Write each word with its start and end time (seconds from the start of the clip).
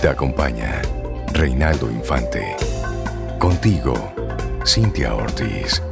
Te 0.00 0.08
acompaña 0.08 0.80
Reinaldo 1.34 1.90
Infante. 1.90 2.56
Contigo, 3.38 4.14
Cintia 4.64 5.14
Ortiz. 5.14 5.82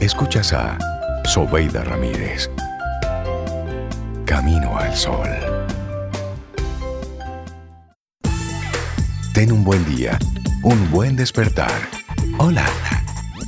Escuchas 0.00 0.52
a 0.52 0.76
Sobeida 1.24 1.84
Ramírez. 1.84 2.50
Camino 4.24 4.76
al 4.76 4.96
Sol. 4.96 5.28
Ten 9.32 9.52
un 9.52 9.62
buen 9.62 9.84
día, 9.84 10.18
un 10.64 10.90
buen 10.90 11.14
despertar. 11.14 11.88
Hola. 12.38 12.66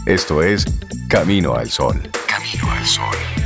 Esto 0.07 0.45
es 0.45 0.65
Camino 1.09 1.57
al 1.57 1.69
Sol. 1.69 2.01
Camino 2.29 2.71
al 2.71 2.87
Sol. 2.87 3.42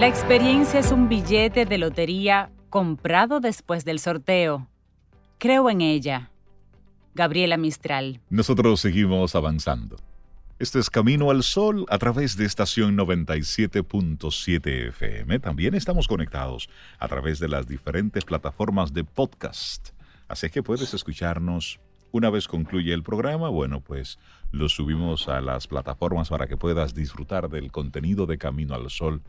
La 0.00 0.08
experiencia 0.08 0.80
es 0.80 0.92
un 0.92 1.10
billete 1.10 1.66
de 1.66 1.76
lotería 1.76 2.50
comprado 2.70 3.38
después 3.38 3.84
del 3.84 3.98
sorteo. 3.98 4.66
Creo 5.36 5.68
en 5.68 5.82
ella. 5.82 6.30
Gabriela 7.14 7.58
Mistral. 7.58 8.22
Nosotros 8.30 8.80
seguimos 8.80 9.34
avanzando. 9.34 9.96
Este 10.58 10.78
es 10.78 10.88
Camino 10.88 11.30
al 11.30 11.42
Sol 11.42 11.84
a 11.90 11.98
través 11.98 12.38
de 12.38 12.46
estación 12.46 12.96
97.7 12.96 14.88
FM. 14.88 15.38
También 15.38 15.74
estamos 15.74 16.08
conectados 16.08 16.70
a 16.98 17.06
través 17.06 17.38
de 17.38 17.48
las 17.48 17.68
diferentes 17.68 18.24
plataformas 18.24 18.94
de 18.94 19.04
podcast. 19.04 19.90
Así 20.28 20.48
que 20.48 20.62
puedes 20.62 20.94
escucharnos 20.94 21.78
una 22.10 22.30
vez 22.30 22.48
concluye 22.48 22.94
el 22.94 23.02
programa. 23.02 23.50
Bueno, 23.50 23.82
pues 23.82 24.18
lo 24.50 24.70
subimos 24.70 25.28
a 25.28 25.42
las 25.42 25.66
plataformas 25.66 26.30
para 26.30 26.46
que 26.46 26.56
puedas 26.56 26.94
disfrutar 26.94 27.50
del 27.50 27.70
contenido 27.70 28.24
de 28.24 28.38
Camino 28.38 28.74
al 28.74 28.88
Sol 28.88 29.20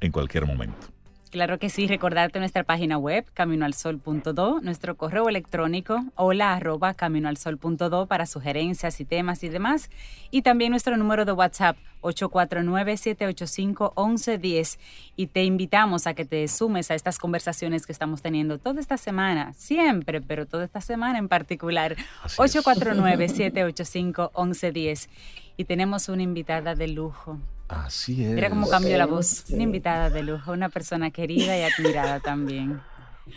en 0.00 0.12
cualquier 0.12 0.46
momento. 0.46 0.86
Claro 1.30 1.58
que 1.60 1.70
sí, 1.70 1.86
recordarte 1.86 2.40
nuestra 2.40 2.64
página 2.64 2.98
web, 2.98 3.24
caminoalsol.do, 3.34 4.60
nuestro 4.62 4.96
correo 4.96 5.28
electrónico, 5.28 6.02
hola 6.16 6.54
arroba 6.54 6.94
caminoalsol.do 6.94 8.06
para 8.06 8.26
sugerencias 8.26 9.00
y 9.00 9.04
temas 9.04 9.44
y 9.44 9.48
demás, 9.48 9.90
y 10.32 10.42
también 10.42 10.72
nuestro 10.72 10.96
número 10.96 11.24
de 11.24 11.30
WhatsApp, 11.30 11.76
849-785-1110. 12.00 14.80
Y 15.14 15.28
te 15.28 15.44
invitamos 15.44 16.08
a 16.08 16.14
que 16.14 16.24
te 16.24 16.48
sumes 16.48 16.90
a 16.90 16.96
estas 16.96 17.18
conversaciones 17.18 17.86
que 17.86 17.92
estamos 17.92 18.22
teniendo 18.22 18.58
toda 18.58 18.80
esta 18.80 18.96
semana, 18.96 19.52
siempre, 19.52 20.20
pero 20.20 20.46
toda 20.46 20.64
esta 20.64 20.80
semana 20.80 21.20
en 21.20 21.28
particular, 21.28 21.94
849-785-1110. 22.38 25.08
Y 25.56 25.64
tenemos 25.64 26.08
una 26.08 26.24
invitada 26.24 26.74
de 26.74 26.88
lujo. 26.88 27.38
Así 27.70 28.24
es. 28.24 28.32
Mira 28.32 28.50
cómo 28.50 28.68
cambió 28.68 28.98
la 28.98 29.06
voz. 29.06 29.44
Una 29.50 29.62
invitada 29.62 30.10
de 30.10 30.22
lujo, 30.22 30.52
una 30.52 30.68
persona 30.68 31.10
querida 31.10 31.56
y 31.56 31.62
admirada 31.62 32.18
también. 32.20 32.80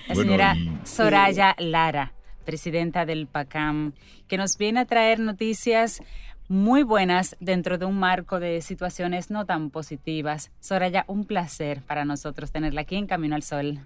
La 0.07 0.15
señora 0.15 0.55
Soraya 0.83 1.55
Lara, 1.59 2.13
presidenta 2.43 3.05
del 3.05 3.27
PACAM, 3.27 3.93
que 4.27 4.37
nos 4.37 4.57
viene 4.57 4.79
a 4.79 4.85
traer 4.85 5.19
noticias 5.19 6.01
muy 6.47 6.83
buenas 6.83 7.35
dentro 7.39 7.77
de 7.77 7.85
un 7.85 7.99
marco 7.99 8.39
de 8.39 8.61
situaciones 8.61 9.29
no 9.29 9.45
tan 9.45 9.69
positivas. 9.69 10.51
Soraya, 10.59 11.05
un 11.07 11.25
placer 11.25 11.81
para 11.83 12.03
nosotros 12.03 12.51
tenerla 12.51 12.81
aquí 12.81 12.95
en 12.95 13.05
Camino 13.05 13.35
al 13.35 13.43
Sol. 13.43 13.79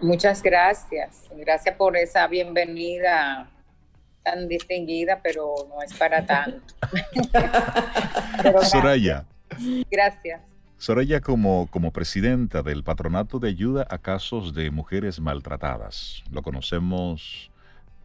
Muchas 0.00 0.42
gracias. 0.42 1.24
Gracias 1.36 1.74
por 1.76 1.96
esa 1.96 2.26
bienvenida 2.28 3.50
tan 4.26 4.48
distinguida, 4.48 5.20
pero 5.22 5.54
no 5.68 5.80
es 5.82 5.94
para 5.94 6.26
tanto. 6.26 6.74
Soraya. 8.68 9.24
Gracias. 9.88 10.40
Soraya, 10.78 11.20
como, 11.20 11.68
como 11.70 11.92
presidenta 11.92 12.62
del 12.62 12.82
Patronato 12.82 13.38
de 13.38 13.50
Ayuda 13.50 13.86
a 13.88 13.98
Casos 13.98 14.52
de 14.52 14.72
Mujeres 14.72 15.20
Maltratadas, 15.20 16.24
lo 16.32 16.42
conocemos 16.42 17.52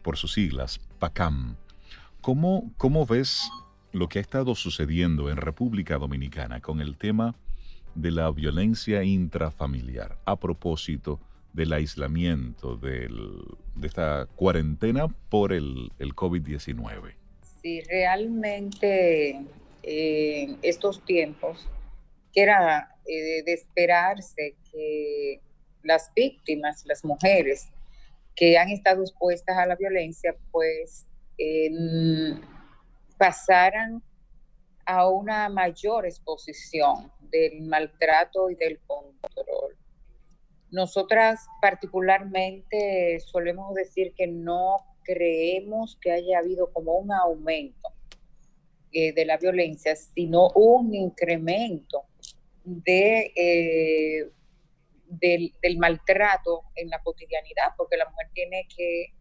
por 0.02 0.16
sus 0.16 0.32
siglas, 0.32 0.78
PACAM. 1.00 1.56
¿Cómo, 2.20 2.70
¿Cómo 2.76 3.04
ves 3.04 3.50
lo 3.90 4.08
que 4.08 4.20
ha 4.20 4.22
estado 4.22 4.54
sucediendo 4.54 5.28
en 5.28 5.38
República 5.38 5.98
Dominicana 5.98 6.60
con 6.60 6.80
el 6.80 6.96
tema 6.96 7.34
de 7.96 8.12
la 8.12 8.30
violencia 8.30 9.02
intrafamiliar 9.02 10.18
a 10.24 10.36
propósito 10.36 11.20
del 11.52 11.72
aislamiento, 11.72 12.76
del, 12.76 13.44
de 13.74 13.86
esta 13.86 14.26
cuarentena 14.36 15.08
por 15.28 15.52
el, 15.52 15.92
el 15.98 16.14
COVID-19? 16.14 17.14
Sí, 17.62 17.80
realmente 17.82 19.30
en 19.30 19.48
eh, 19.82 20.56
estos 20.62 21.04
tiempos, 21.04 21.68
que 22.32 22.42
era 22.42 22.96
eh, 23.06 23.42
de 23.44 23.52
esperarse 23.52 24.56
que 24.70 25.40
las 25.82 26.12
víctimas, 26.14 26.84
las 26.86 27.04
mujeres 27.04 27.68
que 28.34 28.56
han 28.56 28.70
estado 28.70 29.02
expuestas 29.02 29.56
a 29.58 29.66
la 29.66 29.76
violencia, 29.76 30.34
pues 30.50 31.06
pasaran 33.18 34.02
a 34.86 35.08
una 35.08 35.48
mayor 35.48 36.06
exposición 36.06 37.12
del 37.20 37.62
maltrato 37.62 38.50
y 38.50 38.54
del 38.54 38.78
control. 38.80 39.76
Nosotras 40.72 41.46
particularmente 41.60 43.20
solemos 43.20 43.74
decir 43.74 44.14
que 44.16 44.26
no 44.26 44.78
creemos 45.04 45.98
que 46.00 46.12
haya 46.12 46.38
habido 46.38 46.72
como 46.72 46.96
un 46.96 47.12
aumento 47.12 47.90
eh, 48.90 49.12
de 49.12 49.24
la 49.26 49.36
violencia, 49.36 49.94
sino 49.94 50.48
un 50.54 50.94
incremento 50.94 52.04
de, 52.64 53.32
eh, 53.36 54.30
del, 55.08 55.78
maltrato 55.78 56.62
en 56.74 56.88
la 56.88 57.02
cotidianidad, 57.02 57.74
porque 57.76 57.98
la 57.98 58.08
mujer 58.08 58.30
tiene 58.32 58.66
que 58.74 59.12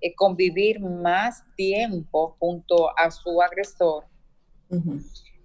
eh, 0.00 0.14
convivir 0.16 0.80
más 0.80 1.44
tiempo 1.54 2.36
junto 2.40 2.98
a 2.98 3.12
su 3.12 3.40
agresor 3.40 4.06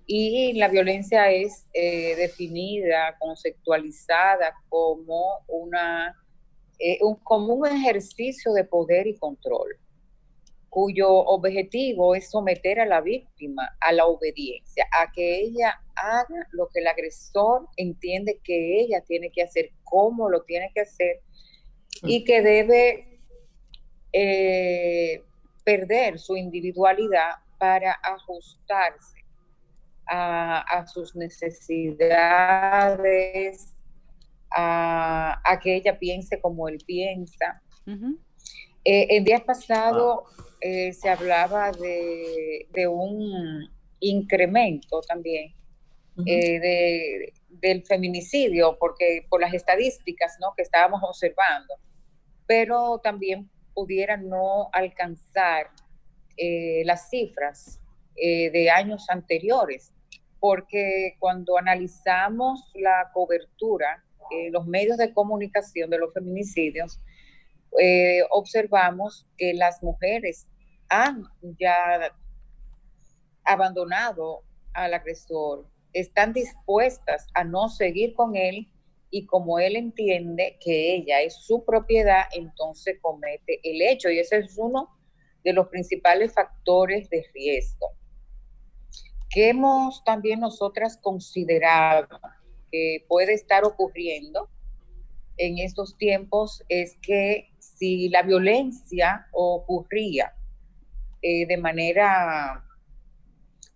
y 0.06 0.54
la 0.54 0.68
violencia 0.68 1.32
es 1.32 1.66
eh, 1.74 2.16
definida, 2.16 3.16
conceptualizada 3.20 4.54
como, 4.70 5.44
una, 5.48 6.16
eh, 6.80 7.00
un, 7.02 7.16
como 7.18 7.66
ejercicio 7.66 8.54
de 8.54 8.64
poder 8.64 9.08
y 9.08 9.16
control, 9.18 9.78
cuyo 10.70 11.10
objetivo 11.10 12.16
es 12.16 12.30
someter 12.30 12.80
a 12.80 12.86
la 12.86 13.02
víctima 13.02 13.76
a 13.80 13.92
la 13.92 14.06
obediencia, 14.06 14.88
a 14.92 15.12
que 15.12 15.42
ella 15.42 15.82
haga 15.96 16.48
lo 16.52 16.68
que 16.70 16.80
el 16.80 16.88
agresor 16.88 17.68
entiende 17.76 18.40
que 18.44 18.82
ella 18.82 19.02
tiene 19.02 19.32
que 19.32 19.44
hacer, 19.44 19.72
cómo 19.84 20.30
lo 20.30 20.44
tiene 20.44 20.72
que 20.74 20.82
hacer, 20.82 21.22
y 22.04 22.24
que 22.24 22.42
debe 22.42 23.20
eh, 24.14 25.24
perder 25.64 26.20
su 26.20 26.36
individualidad 26.36 27.36
para 27.58 27.94
ajustarse 28.02 29.21
a, 30.14 30.86
sus 30.88 31.16
necesidades, 31.16 32.04
a, 34.52 35.60
que 35.64 35.78
ella 35.78 35.98
piense 35.98 36.42
como 36.42 36.68
él 36.68 36.80
piensa. 36.86 37.62
Eh, 38.84 39.08
el 39.18 39.24
día 39.24 39.40
pasado 39.46 40.26
eh, 40.60 40.92
se 40.92 41.08
hablaba 41.10 41.72
de, 41.72 42.68
un 42.88 43.70
incremento 44.00 45.02
también 45.02 45.54
eh, 46.26 47.32
del 47.50 47.86
feminicidio, 47.86 48.78
porque 48.80 49.26
por 49.30 49.40
las 49.40 49.54
estadísticas 49.54 50.36
¿no? 50.42 50.54
que 50.58 50.64
estábamos 50.64 51.02
observando, 51.04 51.76
pero 52.48 53.00
también 53.00 53.50
pudiera 53.74 54.18
no 54.18 54.70
alcanzar 54.74 55.70
las 56.84 57.10
cifras 57.10 57.80
de 58.16 58.70
años 58.72 59.08
anteriores 59.10 59.94
porque 60.42 61.16
cuando 61.20 61.56
analizamos 61.60 62.72
la 62.74 63.12
cobertura, 63.14 64.04
en 64.32 64.52
los 64.52 64.66
medios 64.66 64.98
de 64.98 65.14
comunicación 65.14 65.92
de 65.92 66.00
los 66.00 66.14
feminicidios, 66.14 67.00
eh, 67.80 68.22
observamos 68.32 69.28
que 69.38 69.54
las 69.54 69.84
mujeres 69.84 70.48
han 70.90 71.24
ya 71.60 72.12
abandonado 73.44 74.42
al 74.74 74.96
agresor, 74.96 75.68
están 75.94 76.34
dispuestas 76.34 77.28
a 77.36 77.44
no 77.44 77.70
seguir 77.70 78.16
con 78.16 78.36
él 78.36 78.68
y 79.12 79.28
como 79.28 79.60
él 79.60 79.76
entiende 79.76 80.58
que 80.60 80.96
ella 80.96 81.22
es 81.22 81.36
su 81.36 81.64
propiedad, 81.64 82.24
entonces 82.34 82.98
comete 83.00 83.60
el 83.64 83.82
hecho. 83.84 84.10
Y 84.10 84.18
ese 84.18 84.38
es 84.38 84.58
uno 84.58 84.90
de 85.44 85.54
los 85.54 85.68
principales 85.68 86.34
factores 86.34 87.10
de 87.12 87.24
riesgo 87.32 88.01
que 89.32 89.50
hemos 89.50 90.04
también 90.04 90.42
nosotras 90.42 90.98
considerado 90.98 92.20
que 92.72 93.06
puede 93.08 93.34
estar 93.34 93.64
ocurriendo 93.64 94.50
en 95.38 95.58
estos 95.58 95.98
tiempos 95.98 96.64
es 96.70 96.98
que 97.02 97.50
si 97.60 98.10
la 98.10 98.24
violencia 98.24 99.28
ocurría 99.32 100.34
eh, 101.22 101.46
de 101.48 101.58
manera 101.58 102.66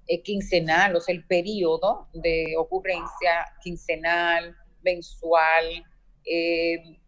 eh, 0.08 0.22
quincenal, 0.22 0.96
o 0.96 1.00
sea, 1.00 1.16
el 1.16 1.26
periodo 1.26 2.10
de 2.14 2.56
ocurrencia 2.58 3.46
quincenal, 3.64 4.56
mensual, 4.84 5.84
eh, 6.26 7.00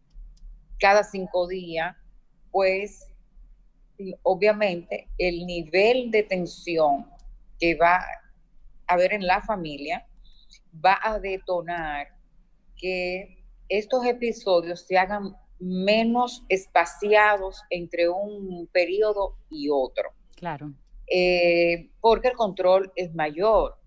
cada 0.79 1.03
cinco 1.03 1.47
días, 1.47 1.95
pues 2.51 3.07
obviamente 4.23 5.09
el 5.17 5.45
nivel 5.45 6.11
de 6.11 6.23
tensión 6.23 7.07
que 7.59 7.75
va 7.75 8.05
haber 8.87 9.13
en 9.13 9.25
la 9.25 9.41
familia 9.41 10.05
va 10.83 10.99
a 11.01 11.19
detonar 11.19 12.07
que 12.75 13.43
estos 13.69 14.05
episodios 14.05 14.85
se 14.85 14.97
hagan 14.97 15.35
menos 15.59 16.43
espaciados 16.49 17.63
entre 17.69 18.09
un 18.09 18.67
periodo 18.71 19.37
y 19.49 19.69
otro. 19.69 20.11
Claro. 20.35 20.73
Eh, 21.09 21.89
porque 22.01 22.29
el 22.29 22.35
control 22.35 22.91
es 22.95 23.13
mayor 23.15 23.77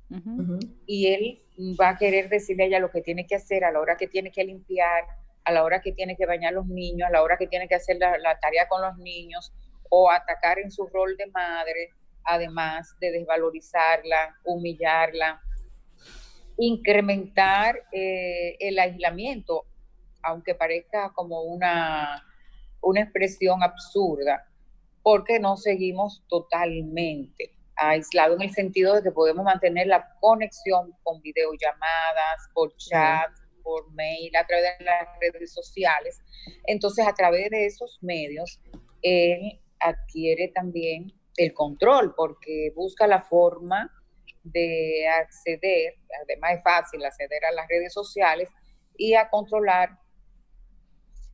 y 0.87 1.07
él 1.07 1.43
va 1.81 1.91
a 1.91 1.97
querer 1.97 2.29
decirle 2.29 2.65
a 2.65 2.67
ella 2.67 2.81
lo 2.81 2.91
que 2.91 3.03
tiene 3.03 3.27
que 3.27 3.37
hacer 3.37 3.63
a 3.65 3.71
la 3.71 3.81
hora 3.81 3.97
que 3.97 4.09
tiene 4.09 4.33
que 4.33 4.43
limpiar, 4.43 5.05
a 5.45 5.53
la 5.53 5.63
hora 5.63 5.81
que 5.81 5.93
tiene 5.93 6.17
que 6.17 6.27
bañar 6.27 6.53
a 6.53 6.57
los 6.57 6.67
niños, 6.67 7.09
a 7.09 7.13
la 7.13 7.23
hora 7.23 7.37
que 7.37 7.47
tiene 7.47 7.69
que 7.69 7.75
hacer 7.77 7.99
la, 7.99 8.39
tarea 8.41 8.67
con 8.69 8.83
los 8.83 8.97
niños 8.99 9.53
o 9.89 10.11
atacar 10.11 10.59
en 10.59 10.71
su 10.71 10.87
rol 10.87 11.17
de 11.17 11.27
madre, 11.27 11.91
además 12.31 12.97
de 13.01 13.13
desvalorizarla, 13.13 14.37
humillarla, 14.45 15.41
incrementar 16.57 17.83
eh, 17.93 18.57
el 18.61 18.79
aislamiento, 18.79 19.65
aunque 20.23 20.55
parezca 20.55 21.13
como 21.15 21.43
una, 21.43 22.25
una 22.83 23.01
expresión 23.01 23.63
absurda, 23.63 24.47
porque 25.03 25.41
no 25.41 25.57
seguimos 25.57 26.23
totalmente 26.29 27.55
aislados 27.77 28.37
en 28.37 28.49
el 28.49 28.55
sentido 28.55 28.95
de 28.95 29.03
que 29.03 29.11
podemos 29.11 29.45
mantener 29.45 29.87
la 29.87 30.07
conexión 30.21 30.93
con 31.03 31.23
videollamadas, 31.23 32.49
por 32.53 32.77
chat, 32.77 33.31
por 33.63 33.91
mail, 33.93 34.35
a 34.37 34.47
través 34.47 34.79
de 34.79 34.85
las 34.85 35.09
redes 35.21 35.53
sociales. 35.53 36.21
Entonces, 36.67 37.07
a 37.07 37.15
través 37.15 37.49
de 37.51 37.67
esos 37.67 37.99
medios, 38.03 38.61
él 39.03 39.61
adquiere 39.81 40.49
también 40.49 41.13
el 41.41 41.55
control 41.55 42.15
porque 42.15 42.73
busca 42.75 43.07
la 43.07 43.23
forma 43.23 43.91
de 44.43 45.07
acceder, 45.09 45.95
además 46.23 46.53
es 46.57 46.63
fácil 46.63 47.05
acceder 47.05 47.45
a 47.47 47.53
las 47.53 47.67
redes 47.69 47.93
sociales 47.93 48.49
y 48.97 49.15
a 49.15 49.29
controlar 49.31 49.99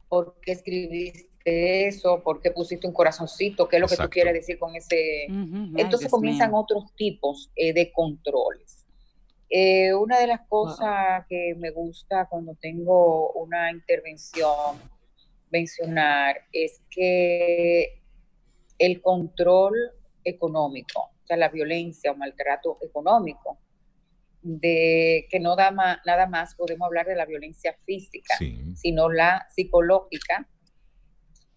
por 0.09 0.37
qué 0.41 0.53
escribiste 0.53 1.87
eso, 1.89 2.23
por 2.23 2.41
qué 2.41 2.53
pusiste 2.53 2.87
un 2.87 2.93
corazoncito, 2.93 3.69
qué 3.69 3.77
es 3.77 3.83
lo 3.83 3.89
que 3.89 3.97
tú 3.97 4.09
quieres 4.09 4.35
decir 4.35 4.59
con 4.59 4.75
ese... 4.77 5.25
Entonces 5.25 6.11
comienzan 6.11 6.55
otros 6.55 6.95
tipos 6.97 7.51
eh, 7.57 7.73
de 7.73 7.91
controles. 7.93 8.87
Eh, 9.49 9.95
una 9.95 10.19
de 10.19 10.27
las 10.29 10.41
cosas 10.49 11.25
que 11.29 11.55
me 11.57 11.71
gusta 11.71 12.27
cuando 12.29 12.55
tengo 12.55 13.33
una 13.33 13.71
intervención 13.71 14.77
mencionar 15.51 16.43
es 16.53 16.81
que 16.91 18.03
el 18.79 19.01
control 19.01 19.75
económico, 20.25 21.01
o 21.01 21.27
sea, 21.27 21.37
la 21.37 21.49
violencia 21.49 22.13
o 22.13 22.17
maltrato 22.17 22.79
económico, 22.83 23.59
de 24.43 25.27
que 25.29 25.41
no 25.41 25.57
da 25.57 25.71
nada 25.71 26.27
más 26.27 26.55
podemos 26.55 26.87
hablar 26.87 27.07
de 27.07 27.17
la 27.17 27.25
violencia 27.25 27.77
física, 27.85 28.37
sino 28.75 29.09
la 29.09 29.47
psicológica, 29.51 30.49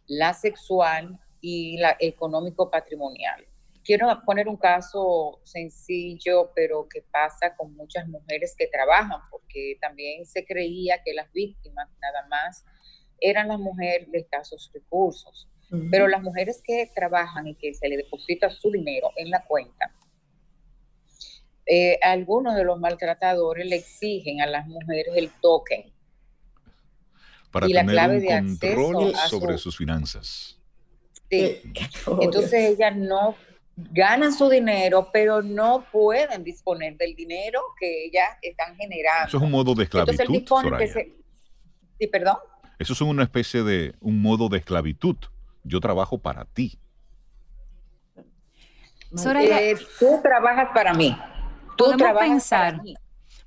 la 0.07 0.33
sexual 0.33 1.19
y 1.39 1.77
la 1.77 1.95
económico-patrimonial. 1.99 3.45
Quiero 3.83 4.07
poner 4.25 4.47
un 4.47 4.57
caso 4.57 5.39
sencillo, 5.43 6.51
pero 6.55 6.87
que 6.89 7.01
pasa 7.01 7.55
con 7.55 7.75
muchas 7.75 8.07
mujeres 8.07 8.55
que 8.57 8.67
trabajan, 8.67 9.21
porque 9.29 9.77
también 9.81 10.25
se 10.25 10.45
creía 10.45 11.01
que 11.03 11.13
las 11.13 11.31
víctimas 11.31 11.89
nada 12.01 12.27
más 12.27 12.65
eran 13.21 13.49
las 13.49 13.59
mujeres 13.59 14.11
de 14.11 14.19
escasos 14.19 14.71
recursos. 14.73 15.47
Pero 15.91 16.07
las 16.07 16.23
mujeres 16.23 16.61
que 16.65 16.89
trabajan 16.95 17.47
y 17.47 17.55
que 17.55 17.73
se 17.75 17.87
le 17.87 17.97
deposita 17.97 18.49
su 18.49 18.71
dinero 18.71 19.11
en 19.15 19.29
la 19.29 19.43
cuenta, 19.45 19.93
eh, 21.65 21.99
algunos 22.01 22.55
de 22.55 22.63
los 22.63 22.79
maltratadores 22.79 23.67
le 23.67 23.75
exigen 23.75 24.41
a 24.41 24.47
las 24.47 24.65
mujeres 24.67 25.13
el 25.15 25.29
token 25.39 25.93
para 27.51 27.67
y 27.67 27.73
tener 27.73 27.85
la 27.85 27.91
clave 27.91 28.15
un 28.17 28.57
de 28.57 28.75
control 28.75 29.15
sobre 29.29 29.57
sus 29.59 29.77
finanzas. 29.77 30.59
Sí. 31.29 31.61
Entonces 32.21 32.71
ellas 32.71 32.95
no 32.95 33.35
ganan 33.75 34.33
su 34.33 34.49
dinero, 34.49 35.09
pero 35.13 35.41
no 35.43 35.85
pueden 35.91 36.43
disponer 36.43 36.97
del 36.97 37.15
dinero 37.15 37.61
que 37.79 38.05
ellas 38.05 38.29
están 38.41 38.75
generando. 38.75 39.27
Eso 39.27 39.37
es 39.37 39.43
un 39.43 39.51
modo 39.51 39.75
de 39.75 39.83
esclavitud. 39.83 40.23
Sí, 41.99 42.07
perdón. 42.07 42.37
Eso 42.79 42.93
es 42.93 43.01
una 43.01 43.23
especie 43.23 43.61
de 43.61 43.93
un 43.99 44.21
modo 44.21 44.49
de 44.49 44.57
esclavitud. 44.57 45.17
Yo 45.63 45.79
trabajo 45.79 46.17
para 46.19 46.45
ti. 46.45 46.79
Soraya, 49.15 49.61
eh, 49.61 49.77
tú 49.99 50.19
trabajas 50.21 50.69
para 50.73 50.93
mí. 50.93 51.17
Tú 51.77 51.95
trabajas 51.97 52.29
pensar. 52.29 52.71
Para 52.73 52.83
mí. 52.83 52.95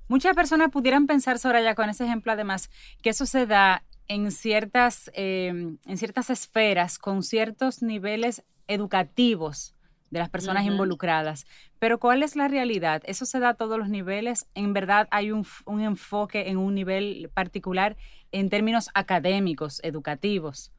Muchas 0.08 0.34
personas 0.34 0.70
pudieran 0.70 1.06
pensar, 1.06 1.38
Soraya, 1.38 1.74
con 1.74 1.88
ese 1.88 2.04
ejemplo 2.04 2.32
además, 2.32 2.70
que 3.02 3.10
eso 3.10 3.24
se 3.24 3.46
da 3.46 3.84
en 4.08 4.30
ciertas, 4.30 5.10
em, 5.14 5.78
en 5.86 5.96
ciertas 5.96 6.28
esferas 6.30 6.98
con 6.98 7.22
ciertos 7.22 7.82
niveles 7.82 8.44
educativos 8.66 9.74
de 10.10 10.18
las 10.18 10.28
personas 10.28 10.66
involucradas. 10.66 11.46
Pero 11.78 11.98
¿cuál 11.98 12.22
es 12.22 12.36
la 12.36 12.46
realidad? 12.46 13.02
¿Eso 13.06 13.24
se 13.24 13.40
da 13.40 13.50
a 13.50 13.54
todos 13.54 13.78
los 13.78 13.88
niveles? 13.88 14.46
¿En 14.54 14.74
verdad 14.74 15.08
hay 15.10 15.32
un, 15.32 15.46
un 15.64 15.80
enfoque 15.80 16.50
en 16.50 16.58
un 16.58 16.74
nivel 16.74 17.30
particular 17.32 17.96
en 18.30 18.50
términos 18.50 18.90
académicos, 18.92 19.80
educativos? 19.82 20.72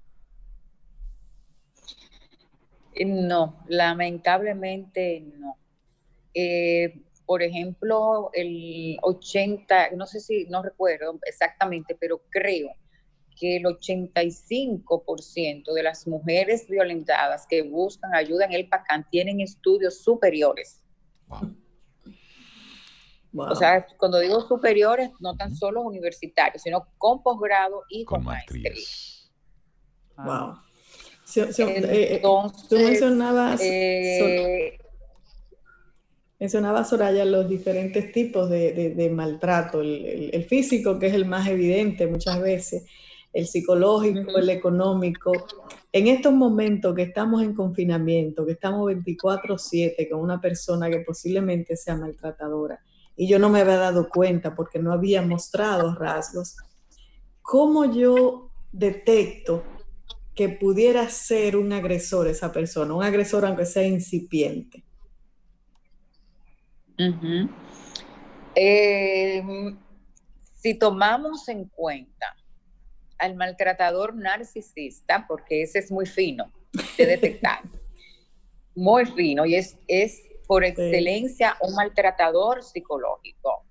Eh, 2.95 3.05
no, 3.05 3.63
lamentablemente 3.67 5.21
no. 5.21 5.57
Eh, 6.33 7.01
por 7.25 7.41
ejemplo, 7.41 8.29
el 8.33 8.97
80, 9.01 9.91
no 9.95 10.05
sé 10.05 10.19
si, 10.19 10.43
no 10.45 10.61
recuerdo 10.61 11.17
exactamente, 11.25 11.95
pero 11.99 12.21
creo 12.29 12.69
que 13.39 13.57
el 13.57 13.63
85% 13.63 15.73
de 15.73 15.83
las 15.83 16.07
mujeres 16.07 16.67
violentadas 16.67 17.47
que 17.47 17.63
buscan 17.63 18.13
ayuda 18.13 18.45
en 18.45 18.53
el 18.53 18.67
PACAN 18.67 19.07
tienen 19.09 19.41
estudios 19.41 20.03
superiores. 20.03 20.83
O 23.35 23.55
sea, 23.55 23.87
cuando 23.97 24.19
digo 24.19 24.41
superiores, 24.41 25.09
no 25.19 25.35
tan 25.35 25.55
solo 25.55 25.81
universitarios, 25.81 26.61
sino 26.61 26.87
con 26.97 27.23
posgrado 27.23 27.81
y 27.89 28.05
con, 28.05 28.23
maestría. 28.23 28.71
Wow. 30.17 30.59
Eh, 31.35 32.21
tú 32.69 32.75
mencionabas, 32.75 33.61
eh, 33.63 34.77
mencionabas, 36.39 36.89
Soraya, 36.89 37.25
los 37.25 37.49
diferentes 37.49 38.11
tipos 38.11 38.49
de, 38.49 39.11
maltrato, 39.13 39.81
el, 39.81 40.45
físico, 40.47 40.99
que 40.99 41.07
es 41.07 41.13
el 41.13 41.25
más 41.25 41.47
evidente 41.47 42.07
muchas 42.07 42.41
veces, 42.41 42.85
el 43.31 43.47
psicológico, 43.47 44.37
el 44.37 44.49
económico. 44.49 45.31
En 45.91 46.07
estos 46.07 46.33
momentos 46.33 46.93
que 46.95 47.03
estamos 47.03 47.41
en 47.41 47.53
confinamiento, 47.53 48.45
que 48.45 48.53
estamos 48.53 48.85
24/7 48.91 50.09
con 50.09 50.19
una 50.19 50.39
persona 50.39 50.89
que 50.89 50.99
posiblemente 50.99 51.75
sea 51.75 51.95
maltratadora, 51.95 52.79
y 53.15 53.27
yo 53.27 53.39
no 53.39 53.49
me 53.49 53.61
había 53.61 53.77
dado 53.77 54.09
cuenta 54.09 54.55
porque 54.55 54.79
no 54.79 54.91
había 54.91 55.21
mostrado 55.21 55.95
rasgos, 55.95 56.57
¿cómo 57.41 57.85
yo 57.85 58.49
detecto 58.71 59.63
que 60.35 60.49
pudiera 60.49 61.07
ser 61.09 61.55
un 61.55 61.71
agresor 61.73 62.27
esa 62.27 62.51
persona, 62.51 62.93
un 62.93 63.03
agresor 63.03 63.45
aunque 63.45 63.65
sea 63.65 63.85
incipiente? 63.85 64.83
Em, 68.55 69.77
si 70.55 70.73
tomamos 70.75 71.47
en 71.49 71.65
cuenta 71.65 72.35
al 73.17 73.35
maltratador 73.35 74.15
narcisista, 74.15 75.25
porque 75.27 75.63
ese 75.63 75.79
es 75.79 75.91
muy 75.91 76.05
fino 76.05 76.51
de 76.97 77.05
detectar, 77.05 77.61
muy 78.75 79.05
fino, 79.05 79.45
y 79.45 79.55
es, 79.55 79.77
es 79.87 80.21
por 80.47 80.63
excelencia 80.63 81.55
un 81.61 81.73
maltratador 81.75 82.63
psicológico, 82.63 83.65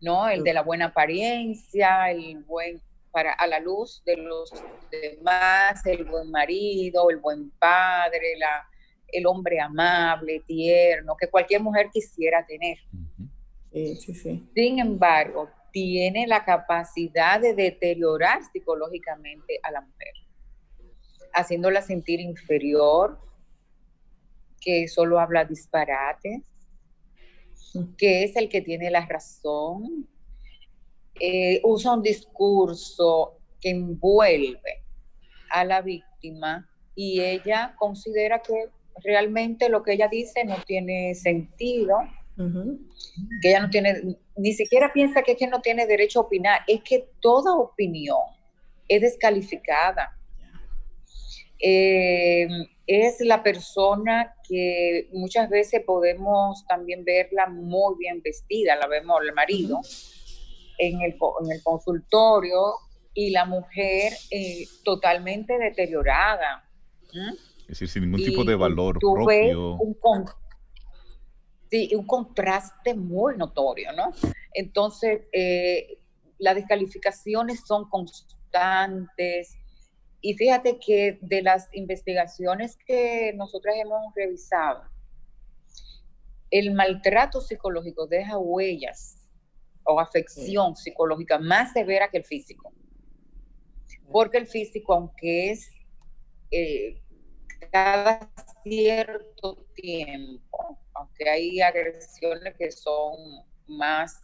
¿no? 0.00 0.28
El 0.28 0.44
de 0.44 0.52
la 0.52 0.62
buena 0.62 0.86
apariencia, 0.86 2.10
el 2.10 2.42
buen, 2.44 2.82
para, 3.14 3.32
a 3.32 3.46
la 3.46 3.60
luz 3.60 4.02
de 4.04 4.16
los 4.16 4.50
demás, 4.90 5.86
el 5.86 6.04
buen 6.04 6.30
marido, 6.32 7.08
el 7.10 7.18
buen 7.18 7.50
padre, 7.52 8.36
la, 8.36 8.68
el 9.06 9.24
hombre 9.26 9.60
amable, 9.60 10.42
tierno, 10.46 11.16
que 11.16 11.28
cualquier 11.28 11.62
mujer 11.62 11.88
quisiera 11.92 12.44
tener. 12.44 12.78
Sí, 13.72 13.96
sí, 13.96 14.14
sí. 14.14 14.50
Sin 14.52 14.80
embargo, 14.80 15.48
tiene 15.70 16.26
la 16.26 16.44
capacidad 16.44 17.40
de 17.40 17.54
deteriorar 17.54 18.42
psicológicamente 18.52 19.60
a 19.62 19.70
la 19.70 19.80
mujer, 19.80 20.12
haciéndola 21.32 21.82
sentir 21.82 22.20
inferior, 22.20 23.20
que 24.60 24.88
solo 24.88 25.20
habla 25.20 25.44
disparates, 25.44 26.42
que 27.96 28.24
es 28.24 28.36
el 28.36 28.48
que 28.48 28.60
tiene 28.60 28.90
la 28.90 29.06
razón, 29.06 30.08
eh, 31.20 31.60
usa 31.62 31.94
un 31.94 32.02
discurso 32.02 33.38
que 33.60 33.70
envuelve 33.70 34.82
a 35.50 35.64
la 35.64 35.80
víctima 35.80 36.68
y 36.94 37.20
ella 37.20 37.74
considera 37.78 38.40
que 38.40 38.68
realmente 39.02 39.68
lo 39.68 39.82
que 39.82 39.92
ella 39.92 40.08
dice 40.08 40.44
no 40.44 40.56
tiene 40.66 41.14
sentido, 41.14 41.96
que 42.36 43.48
ella 43.48 43.60
no 43.60 43.70
tiene, 43.70 44.16
ni 44.36 44.52
siquiera 44.52 44.92
piensa 44.92 45.22
que 45.22 45.32
es 45.32 45.38
que 45.38 45.46
no 45.46 45.60
tiene 45.60 45.86
derecho 45.86 46.20
a 46.20 46.22
opinar, 46.22 46.60
es 46.66 46.82
que 46.82 47.08
toda 47.20 47.54
opinión 47.54 48.18
es 48.88 49.00
descalificada. 49.00 50.18
Eh, 51.60 52.48
es 52.86 53.20
la 53.20 53.42
persona 53.42 54.34
que 54.46 55.08
muchas 55.12 55.48
veces 55.48 55.82
podemos 55.86 56.66
también 56.66 57.04
verla 57.04 57.46
muy 57.46 57.96
bien 57.98 58.20
vestida, 58.22 58.76
la 58.76 58.86
vemos 58.86 59.20
el 59.22 59.32
marido 59.32 59.80
en, 60.78 61.00
el, 61.02 61.12
en 61.12 61.52
el 61.52 61.62
consultorio 61.62 62.74
y 63.14 63.30
la 63.30 63.44
mujer 63.44 64.12
eh, 64.30 64.66
totalmente 64.84 65.56
deteriorada. 65.58 66.68
Es 67.60 67.68
decir, 67.68 67.88
sin 67.88 68.02
ningún 68.02 68.24
tipo 68.24 68.44
de 68.44 68.56
valor 68.56 68.98
propio. 68.98 69.76
un, 69.76 69.96
sí, 71.70 71.90
un 71.94 72.06
contraste 72.06 72.94
muy 72.94 73.36
notorio, 73.36 73.92
¿no? 73.92 74.12
Entonces, 74.52 75.22
eh, 75.32 75.98
las 76.38 76.56
descalificaciones 76.56 77.64
son 77.66 77.88
constantes. 77.88 79.56
Y 80.20 80.34
fíjate 80.34 80.78
que 80.84 81.18
de 81.20 81.42
las 81.42 81.68
investigaciones 81.72 82.76
que 82.86 83.32
nosotras 83.36 83.76
hemos 83.78 84.00
revisado, 84.14 84.82
el 86.50 86.72
maltrato 86.72 87.40
psicológico 87.40 88.06
deja 88.06 88.38
huellas 88.38 89.23
o 89.84 90.00
afección 90.00 90.76
psicológica 90.76 91.38
más 91.38 91.72
severa 91.72 92.08
que 92.08 92.18
el 92.18 92.24
físico. 92.24 92.72
Porque 94.10 94.38
el 94.38 94.46
físico, 94.46 94.94
aunque 94.94 95.50
es 95.50 95.70
eh, 96.50 97.02
cada 97.72 98.30
cierto 98.62 99.66
tiempo, 99.74 100.78
aunque 100.94 101.28
hay 101.28 101.60
agresiones 101.60 102.54
que 102.56 102.70
son 102.70 103.16
más, 103.66 104.22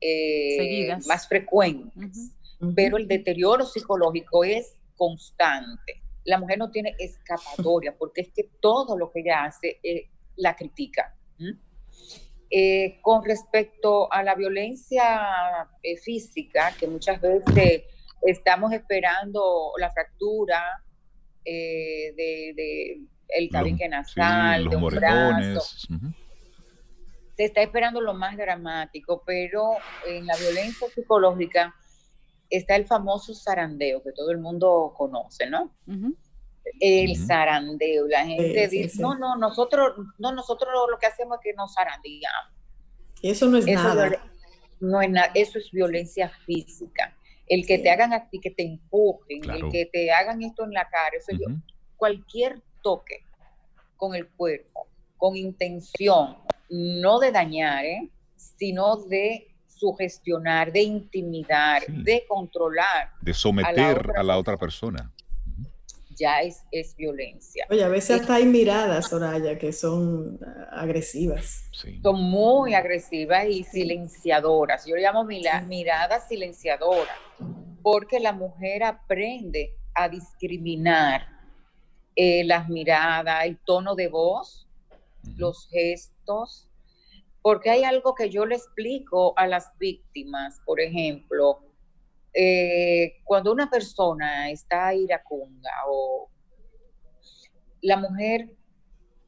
eh, 0.00 0.96
más 1.06 1.26
frecuentes, 1.28 2.34
pero 2.74 2.96
el 2.96 3.08
deterioro 3.08 3.64
psicológico 3.64 4.44
es 4.44 4.76
constante. 4.96 6.02
La 6.24 6.38
mujer 6.38 6.58
no 6.58 6.70
tiene 6.70 6.94
escapatoria 6.98 7.96
porque 7.96 8.22
es 8.22 8.32
que 8.32 8.50
todo 8.60 8.96
lo 8.96 9.10
que 9.10 9.20
ella 9.20 9.44
hace 9.44 9.78
eh, 9.82 10.08
la 10.36 10.56
critica. 10.56 11.16
Eh, 12.50 12.98
con 13.02 13.24
respecto 13.24 14.12
a 14.12 14.22
la 14.22 14.34
violencia 14.34 15.68
física, 16.02 16.72
que 16.78 16.86
muchas 16.86 17.20
veces 17.20 17.82
estamos 18.22 18.72
esperando 18.72 19.72
la 19.78 19.90
fractura, 19.90 20.84
eh, 21.44 22.14
de, 22.16 23.00
el 23.28 23.50
tabique 23.50 23.88
nasal, 23.88 24.68
de 24.68 24.76
un 24.76 24.86
brazo. 24.86 25.60
Se 27.36 27.44
está 27.44 27.62
esperando 27.62 28.00
lo 28.00 28.14
más 28.14 28.36
dramático, 28.36 29.22
pero 29.26 29.72
en 30.06 30.26
la 30.26 30.36
violencia 30.36 30.88
psicológica 30.88 31.74
está 32.48 32.76
el 32.76 32.86
famoso 32.86 33.34
zarandeo 33.34 34.02
que 34.02 34.12
todo 34.12 34.30
el 34.30 34.38
mundo 34.38 34.94
conoce, 34.96 35.50
¿no? 35.50 35.74
El 36.80 37.16
zarandeo, 37.16 38.06
la 38.08 38.24
gente 38.24 38.68
dice, 38.68 39.00
no, 39.00 39.16
no, 39.16 39.36
nosotros, 39.36 39.96
no, 40.18 40.32
nosotros 40.32 40.70
lo 40.90 40.98
que 40.98 41.06
hacemos 41.06 41.38
es 41.38 41.42
que 41.42 41.54
nos 41.54 41.74
zarandeamos. 41.74 42.52
Eso 43.22 43.46
no 43.46 43.58
es 43.58 43.66
nada. 43.66 44.10
no 44.80 45.00
es 45.00 45.10
nada, 45.10 45.30
eso 45.34 45.58
es 45.58 45.70
violencia 45.70 46.30
física 46.44 47.14
el 47.46 47.66
que 47.66 47.78
te 47.78 47.90
hagan 47.90 48.12
así, 48.12 48.40
que 48.40 48.50
te 48.50 48.64
empujen, 48.64 49.50
el 49.50 49.70
que 49.70 49.86
te 49.86 50.10
hagan 50.12 50.42
esto 50.42 50.64
en 50.64 50.72
la 50.72 50.88
cara, 50.88 51.10
eso 51.16 51.32
yo, 51.32 51.54
cualquier 51.96 52.62
toque 52.82 53.24
con 53.96 54.14
el 54.14 54.28
cuerpo, 54.28 54.88
con 55.16 55.36
intención, 55.36 56.38
no 56.70 57.18
de 57.18 57.32
dañar, 57.32 57.84
¿eh? 57.84 58.10
sino 58.36 58.96
de 58.96 59.48
sugestionar, 59.66 60.72
de 60.72 60.82
intimidar, 60.82 61.86
de 61.86 62.24
controlar. 62.26 63.10
De 63.20 63.34
someter 63.34 64.12
a 64.16 64.22
la 64.22 64.38
otra, 64.38 64.56
persona. 64.56 65.12
Ya 66.16 66.40
es, 66.40 66.64
es, 66.70 66.94
violencia. 66.96 67.66
Oye, 67.70 67.82
a 67.82 67.88
veces 67.88 68.20
hasta 68.20 68.36
hay 68.36 68.46
miradas, 68.46 69.08
Soraya, 69.08 69.58
que 69.58 69.72
son 69.72 70.38
ah, 70.44 70.80
agresivas. 70.80 71.68
Son 72.02 72.22
muy 72.22 72.74
agresivas 72.74 73.46
y 73.48 73.64
silenciadoras. 73.64 74.86
Yo 74.86 74.96
le 74.96 75.02
llamo 75.02 75.24
miradas 75.24 76.28
silenciadoras 76.28 77.16
porque 77.82 78.18
la 78.20 78.32
mujer 78.32 78.82
aprende 78.82 79.76
a 79.94 80.08
discriminar 80.08 81.28
eh, 82.16 82.44
las 82.44 82.68
miradas, 82.68 83.44
el 83.44 83.58
tono 83.58 83.94
de 83.94 84.08
voz, 84.08 84.68
los 85.36 85.68
gestos, 85.68 86.70
porque 87.42 87.70
hay 87.70 87.84
algo 87.84 88.14
que 88.14 88.30
yo 88.30 88.46
le 88.46 88.54
explico 88.54 89.34
a 89.36 89.46
las 89.46 89.76
víctimas, 89.78 90.60
por 90.64 90.80
ejemplo, 90.80 91.63
eh, 92.34 93.20
cuando 93.24 93.52
una 93.52 93.70
persona 93.70 94.50
está 94.50 94.92
iracunda 94.92 95.70
o 95.88 96.28
la 97.82 97.96
mujer 97.96 98.50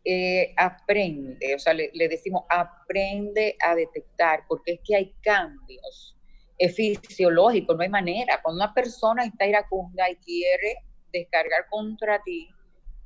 eh, 0.04 0.52
aprende, 0.56 1.54
o 1.54 1.58
sea, 1.58 1.72
le, 1.72 1.90
decimos 2.08 2.44
aprende 2.48 3.56
a 3.64 3.74
detectar, 3.74 4.44
porque 4.48 4.72
es 4.72 4.80
que 4.84 4.96
hay 4.96 5.14
cambios 5.22 6.16
es 6.58 6.74
fisiológico, 6.74 7.74
no 7.74 7.82
hay 7.82 7.88
manera. 7.88 8.40
Cuando 8.42 8.64
una 8.64 8.72
persona 8.72 9.24
está 9.24 9.46
iracunda 9.46 10.08
y 10.10 10.16
quiere 10.16 10.76
descargar 11.12 11.66
contra 11.68 12.22
ti, 12.22 12.48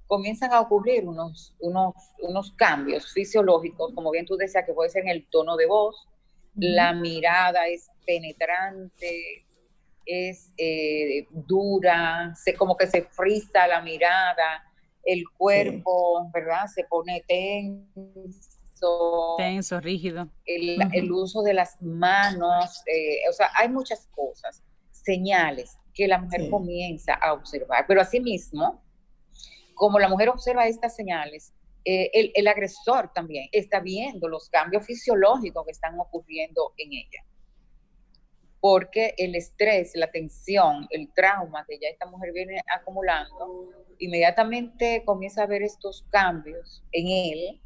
comienzan 0.07 0.52
a 0.52 0.61
ocurrir 0.61 1.07
unos, 1.07 1.54
unos, 1.61 1.95
unos 2.21 2.52
cambios 2.52 3.12
fisiológicos, 3.12 3.92
como 3.95 4.11
bien 4.11 4.26
tú 4.26 4.37
decías, 4.37 4.64
que 4.64 4.73
puede 4.73 4.90
ser 4.90 5.02
en 5.02 5.11
el 5.11 5.26
tono 5.30 5.57
de 5.57 5.66
voz, 5.66 6.09
la 6.54 6.92
mirada 6.92 7.69
es 7.69 7.88
penetrante, 8.07 9.47
es 10.10 10.52
eh, 10.56 11.26
dura, 11.30 12.34
se, 12.34 12.54
como 12.54 12.76
que 12.76 12.86
se 12.86 13.02
frisa 13.02 13.66
la 13.66 13.80
mirada, 13.80 14.64
el 15.04 15.24
cuerpo, 15.36 16.30
¿verdad? 16.32 16.66
Se 16.66 16.84
pone 16.84 17.24
tenso 17.26 18.60
tenso, 19.36 19.80
rígido. 19.80 20.28
El, 20.44 21.12
uso 21.12 21.42
de 21.42 21.54
las 21.54 21.80
manos, 21.82 22.82
eh, 22.86 23.28
o 23.28 23.32
sea, 23.32 23.50
hay 23.56 23.68
muchas 23.68 24.06
cosas, 24.14 24.62
señales 24.90 25.78
que 25.94 26.06
la 26.06 26.18
mujer 26.18 26.48
comienza 26.50 27.14
a 27.14 27.32
observar, 27.32 27.84
pero 27.86 28.00
asimismo, 28.00 28.82
como 29.74 29.98
la 29.98 30.08
mujer 30.08 30.28
observa 30.28 30.66
estas 30.66 30.94
señales, 30.94 31.52
eh, 31.84 32.10
el, 32.12 32.30
el, 32.34 32.46
agresor 32.46 33.10
también 33.14 33.48
está 33.52 33.80
viendo 33.80 34.28
los 34.28 34.50
cambios 34.50 34.84
fisiológicos 34.84 35.64
que 35.64 35.72
están 35.72 35.98
ocurriendo 35.98 36.74
en 36.76 36.92
ella. 36.92 37.24
Porque 38.60 39.14
el 39.16 39.34
estrés, 39.34 39.92
la 39.94 40.10
tensión, 40.10 40.86
el 40.90 41.12
trauma 41.14 41.64
que 41.66 41.78
ya 41.78 41.88
esta 41.88 42.06
mujer 42.06 42.32
viene 42.32 42.60
acumulando, 42.74 43.70
inmediatamente 43.98 45.02
comienza 45.04 45.44
a 45.44 45.46
ver 45.46 45.62
estos 45.62 46.04
cambios 46.10 46.82
en 46.92 47.06
él 47.08 47.60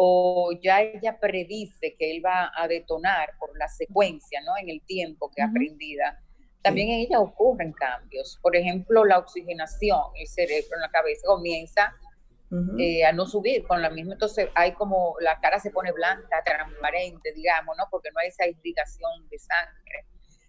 o 0.00 0.52
ya 0.62 0.80
ella 0.80 1.18
predice 1.18 1.96
que 1.98 2.12
él 2.12 2.24
va 2.24 2.52
a 2.54 2.68
detonar 2.68 3.30
por 3.38 3.58
la 3.58 3.66
secuencia, 3.66 4.40
¿no? 4.42 4.52
En 4.56 4.68
el 4.68 4.80
tiempo 4.82 5.30
que 5.34 5.42
ha 5.42 5.46
aprendida. 5.46 6.22
También 6.62 6.88
en 6.90 7.00
ella 7.00 7.18
ocurren 7.18 7.72
cambios. 7.72 8.38
Por 8.40 8.54
ejemplo, 8.54 9.04
la 9.04 9.18
oxigenación, 9.18 10.00
el 10.14 10.28
cerebro 10.28 10.76
en 10.76 10.82
la 10.82 10.90
cabeza 10.90 11.26
comienza 11.26 11.94
eh, 12.78 13.04
a 13.04 13.12
no 13.12 13.26
subir 13.26 13.66
con 13.66 13.82
la 13.82 13.90
misma. 13.90 14.14
Entonces 14.14 14.48
hay 14.54 14.72
como 14.72 15.16
la 15.20 15.38
cara 15.40 15.60
se 15.60 15.70
pone 15.70 15.92
blanca, 15.92 16.42
transparente, 16.44 17.32
digamos, 17.32 17.76
¿no? 17.76 17.84
Porque 17.90 18.10
no 18.10 18.20
hay 18.20 18.28
esa 18.28 18.46
irrigación 18.46 19.28
de 19.28 19.38
sangre. 19.38 20.06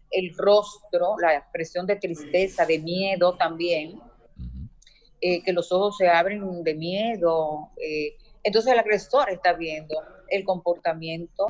El 0.09 0.33
rostro, 0.37 1.15
la 1.19 1.35
expresión 1.35 1.85
de 1.85 1.97
tristeza, 1.97 2.65
de 2.65 2.79
miedo 2.79 3.35
también, 3.35 3.99
eh, 5.21 5.43
que 5.43 5.51
los 5.51 5.71
ojos 5.71 5.97
se 5.97 6.07
abren 6.07 6.63
de 6.63 6.73
miedo. 6.73 7.69
Eh, 7.77 8.15
entonces 8.43 8.71
el 8.71 8.79
agresor 8.79 9.29
está 9.29 9.53
viendo 9.53 9.95
el 10.29 10.45
comportamiento 10.45 11.47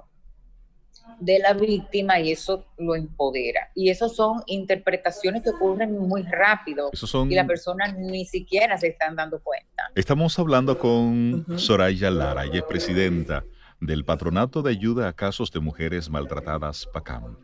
de 1.20 1.39
la 1.39 1.53
víctima 1.53 2.20
y 2.20 2.32
eso 2.32 2.65
lo 2.77 2.96
empodera. 2.96 3.70
Y 3.75 3.89
eso 3.89 4.10
son 4.10 4.41
interpretaciones 4.48 5.44
que 5.44 5.50
ocurren 5.50 5.98
muy 5.98 6.24
rápido 6.24 6.91
y 7.29 7.36
la 7.36 7.46
persona 7.46 7.91
ni 7.91 8.25
siquiera 8.25 8.77
se 8.77 8.88
están 8.88 9.15
dando 9.15 9.39
cuenta. 9.41 9.84
Estamos 9.96 10.38
hablando 10.39 10.77
con 10.77 11.46
Soraya 11.58 12.12
Lara, 12.12 12.46
ella 12.46 12.60
es 12.60 12.63
presidenta 12.63 13.44
del 13.79 14.03
Patronato 14.03 14.62
de 14.62 14.72
Ayuda 14.72 15.08
a 15.08 15.13
Casos 15.13 15.51
de 15.51 15.60
Mujeres 15.60 16.10
Maltratadas, 16.10 16.88
PACAM. 16.94 17.38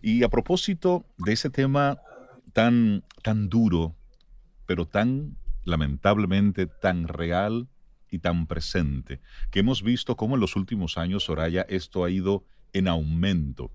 Y 0.00 0.22
a 0.22 0.28
propósito 0.28 1.04
de 1.18 1.32
ese 1.32 1.50
tema 1.50 2.00
tan, 2.52 3.04
tan 3.22 3.48
duro, 3.48 3.94
pero 4.66 4.86
tan 4.86 5.36
lamentablemente 5.64 6.66
tan 6.66 7.08
real 7.08 7.68
y 8.10 8.18
tan 8.18 8.46
presente, 8.46 9.20
que 9.50 9.60
hemos 9.60 9.82
visto 9.82 10.16
cómo 10.16 10.34
en 10.34 10.40
los 10.40 10.56
últimos 10.56 10.98
años, 10.98 11.24
Soraya, 11.24 11.62
esto 11.68 12.04
ha 12.04 12.10
ido 12.10 12.44
en 12.72 12.88
aumento, 12.88 13.70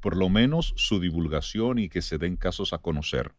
por 0.00 0.16
lo 0.16 0.28
menos 0.28 0.74
su 0.76 1.00
divulgación 1.00 1.78
y 1.78 1.88
que 1.88 2.02
se 2.02 2.18
den 2.18 2.36
casos 2.36 2.72
a 2.72 2.78
conocer. 2.78 3.32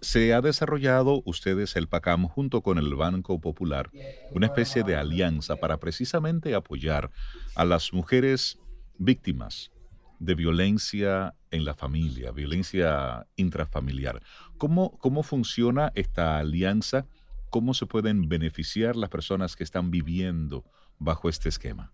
se 0.00 0.32
ha 0.32 0.40
desarrollado 0.40 1.22
ustedes 1.24 1.74
el 1.74 1.88
PACAM 1.88 2.28
junto 2.28 2.62
con 2.62 2.78
el 2.78 2.94
Banco 2.94 3.40
Popular, 3.40 3.90
una 4.30 4.46
especie 4.46 4.84
de 4.84 4.94
alianza 4.94 5.56
para 5.56 5.78
precisamente 5.78 6.54
apoyar 6.54 7.10
a 7.56 7.64
las 7.64 7.92
mujeres 7.92 8.58
víctimas 8.98 9.72
de 10.20 10.34
violencia 10.34 11.34
en 11.50 11.64
la 11.64 11.74
familia, 11.74 12.32
violencia 12.32 13.26
intrafamiliar. 13.36 14.22
¿Cómo, 14.56 14.98
cómo 14.98 15.22
funciona 15.22 15.92
esta 15.94 16.38
alianza? 16.38 17.06
¿Cómo 17.50 17.74
se 17.74 17.86
pueden 17.86 18.28
beneficiar 18.28 18.96
las 18.96 19.10
personas 19.10 19.56
que 19.56 19.64
están 19.64 19.90
viviendo 19.90 20.64
bajo 20.98 21.28
este 21.28 21.48
esquema? 21.48 21.92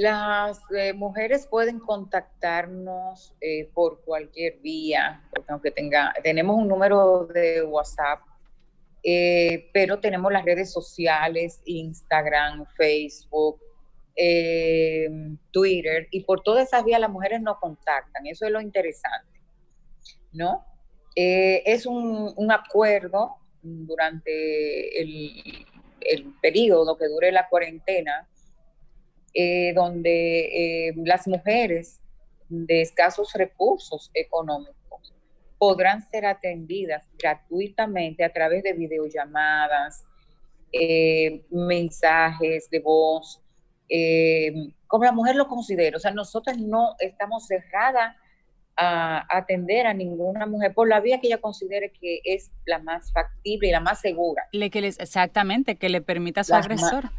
Las 0.00 0.62
eh, 0.74 0.94
mujeres 0.94 1.46
pueden 1.46 1.78
contactarnos 1.78 3.34
eh, 3.38 3.68
por 3.74 4.00
cualquier 4.00 4.56
vía, 4.60 5.22
aunque 5.46 5.70
tenga, 5.70 6.14
tenemos 6.22 6.56
un 6.56 6.68
número 6.68 7.26
de 7.26 7.62
WhatsApp, 7.62 8.20
eh, 9.02 9.68
pero 9.74 10.00
tenemos 10.00 10.32
las 10.32 10.42
redes 10.42 10.72
sociales, 10.72 11.60
Instagram, 11.66 12.64
Facebook, 12.78 13.60
Twitter, 15.50 16.08
y 16.10 16.24
por 16.24 16.42
todas 16.42 16.68
esas 16.68 16.82
vías 16.82 16.98
las 16.98 17.10
mujeres 17.10 17.42
nos 17.42 17.58
contactan, 17.58 18.26
eso 18.26 18.46
es 18.46 18.52
lo 18.52 18.62
interesante, 18.62 19.38
¿no? 20.32 20.64
es 21.14 21.84
un, 21.84 22.32
un, 22.36 22.52
acuerdo 22.52 23.36
durante 23.60 25.02
el, 25.02 25.66
el 26.00 26.34
periodo 26.40 26.96
que 26.96 27.06
dure 27.06 27.32
la 27.32 27.48
cuarentena, 27.50 28.29
eh, 29.32 29.72
donde 29.74 30.88
eh, 30.88 30.94
las 31.04 31.28
mujeres 31.28 32.00
de 32.48 32.82
escasos 32.82 33.32
recursos 33.34 34.10
económicos 34.12 35.14
podrán 35.56 36.02
ser 36.02 36.26
atendidas 36.26 37.08
gratuitamente 37.16 38.24
a 38.24 38.32
través 38.32 38.64
de 38.64 38.72
videollamadas, 38.72 40.04
eh, 40.72 41.44
mensajes 41.50 42.68
de 42.70 42.80
voz, 42.80 43.40
como 44.86 45.04
la 45.04 45.12
mujer 45.12 45.36
lo 45.36 45.46
considera. 45.46 45.96
O 45.96 46.00
sea, 46.00 46.12
nosotros 46.12 46.58
no 46.58 46.94
estamos 47.00 47.46
cerradas 47.46 48.16
a 48.76 49.26
atender 49.28 49.86
a 49.86 49.94
ninguna 49.94 50.46
mujer 50.46 50.72
por 50.74 50.88
la 50.88 51.00
vía 51.00 51.20
que 51.20 51.26
ella 51.26 51.40
considere 51.40 51.92
que 51.92 52.20
es 52.24 52.50
la 52.66 52.78
más 52.78 53.12
factible 53.12 53.68
y 53.68 53.72
la 53.72 53.80
más 53.80 54.00
segura. 54.00 54.44
Le, 54.52 54.70
que 54.70 54.80
les, 54.80 54.98
exactamente, 54.98 55.76
que 55.76 55.88
le 55.88 56.00
permita 56.00 56.40
a 56.40 56.44
su 56.44 56.54
agresor. 56.54 57.10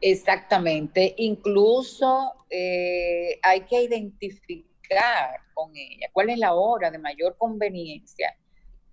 Exactamente. 0.00 1.14
Incluso 1.18 2.34
eh, 2.50 3.38
hay 3.42 3.62
que 3.62 3.82
identificar 3.82 5.40
con 5.54 5.74
ella 5.74 6.08
cuál 6.12 6.30
es 6.30 6.38
la 6.38 6.54
hora 6.54 6.90
de 6.90 6.98
mayor 6.98 7.36
conveniencia, 7.38 8.36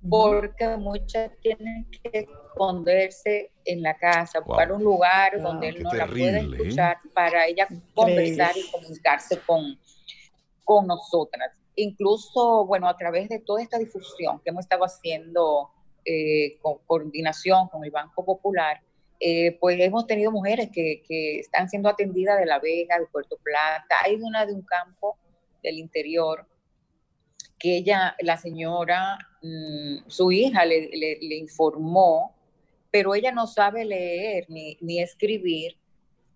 porque 0.09 0.67
muchas 0.77 1.31
tienen 1.41 1.87
que 1.91 2.19
esconderse 2.19 3.51
en 3.65 3.81
la 3.81 3.95
casa, 3.97 4.39
buscar 4.39 4.71
un 4.71 4.83
lugar 4.83 5.41
donde 5.41 5.69
él 5.69 5.83
no 5.83 5.93
la 5.93 6.07
pueda 6.07 6.39
¿eh? 6.39 6.47
escuchar 6.51 6.97
para 7.13 7.47
ella 7.47 7.67
conversar 7.93 8.55
y 8.57 8.71
comunicarse 8.71 9.39
con, 9.45 9.79
con 10.63 10.87
nosotras. 10.87 11.51
Incluso, 11.75 12.65
bueno, 12.65 12.87
a 12.87 12.97
través 12.97 13.29
de 13.29 13.39
toda 13.39 13.61
esta 13.61 13.77
difusión 13.77 14.39
que 14.43 14.49
hemos 14.49 14.65
estado 14.65 14.83
haciendo 14.83 15.71
eh, 16.05 16.57
con 16.61 16.79
coordinación 16.85 17.67
con 17.69 17.83
el 17.83 17.91
Banco 17.91 18.25
Popular, 18.25 18.81
eh, 19.25 19.57
pues 19.57 19.79
hemos 19.79 20.05
tenido 20.05 20.33
mujeres 20.33 20.69
que, 20.69 21.01
están 21.39 21.69
siendo 21.69 21.87
atendidas 21.87 22.37
de 22.39 22.45
La 22.45 22.59
Vega, 22.59 22.99
de 22.99 23.05
Puerto 23.05 23.37
Plata. 23.41 23.95
Hay 24.03 24.15
una 24.15 24.45
de 24.45 24.51
un 24.51 24.63
campo 24.63 25.17
del 25.63 25.77
interior 25.77 26.45
que 27.57 27.77
ella, 27.77 28.17
la 28.19 28.35
señora, 28.35 29.17
mm, 29.41 30.09
su 30.09 30.29
hija 30.33 30.65
le, 30.65 30.89
le, 30.89 31.35
informó, 31.37 32.36
pero 32.91 33.15
ella 33.15 33.31
no 33.31 33.47
sabe 33.47 33.86
leer 33.86 34.45
ni, 34.49 34.77
ni 34.81 35.01
escribir. 35.01 35.77